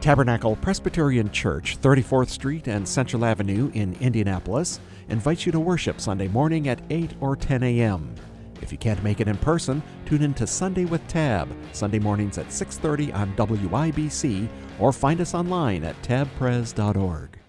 Tabernacle 0.00 0.56
Presbyterian 0.56 1.30
Church, 1.30 1.78
34th 1.78 2.30
Street 2.30 2.68
and 2.68 2.88
Central 2.88 3.22
Avenue 3.22 3.70
in 3.74 3.94
Indianapolis, 4.00 4.80
invites 5.10 5.44
you 5.44 5.52
to 5.52 5.60
worship 5.60 6.00
Sunday 6.00 6.28
morning 6.28 6.68
at 6.68 6.80
8 6.88 7.12
or 7.20 7.36
10 7.36 7.62
a.m. 7.62 8.14
If 8.62 8.72
you 8.72 8.78
can't 8.78 9.02
make 9.02 9.20
it 9.20 9.28
in 9.28 9.36
person, 9.36 9.82
tune 10.06 10.22
in 10.22 10.32
to 10.34 10.46
Sunday 10.46 10.86
with 10.86 11.06
Tab, 11.06 11.54
Sunday 11.72 11.98
mornings 11.98 12.38
at 12.38 12.46
6:30 12.46 13.14
on 13.14 13.34
WIBC 13.34 14.48
or 14.78 14.92
find 14.92 15.20
us 15.20 15.34
online 15.34 15.84
at 15.84 16.00
tabpres.org. 16.02 17.39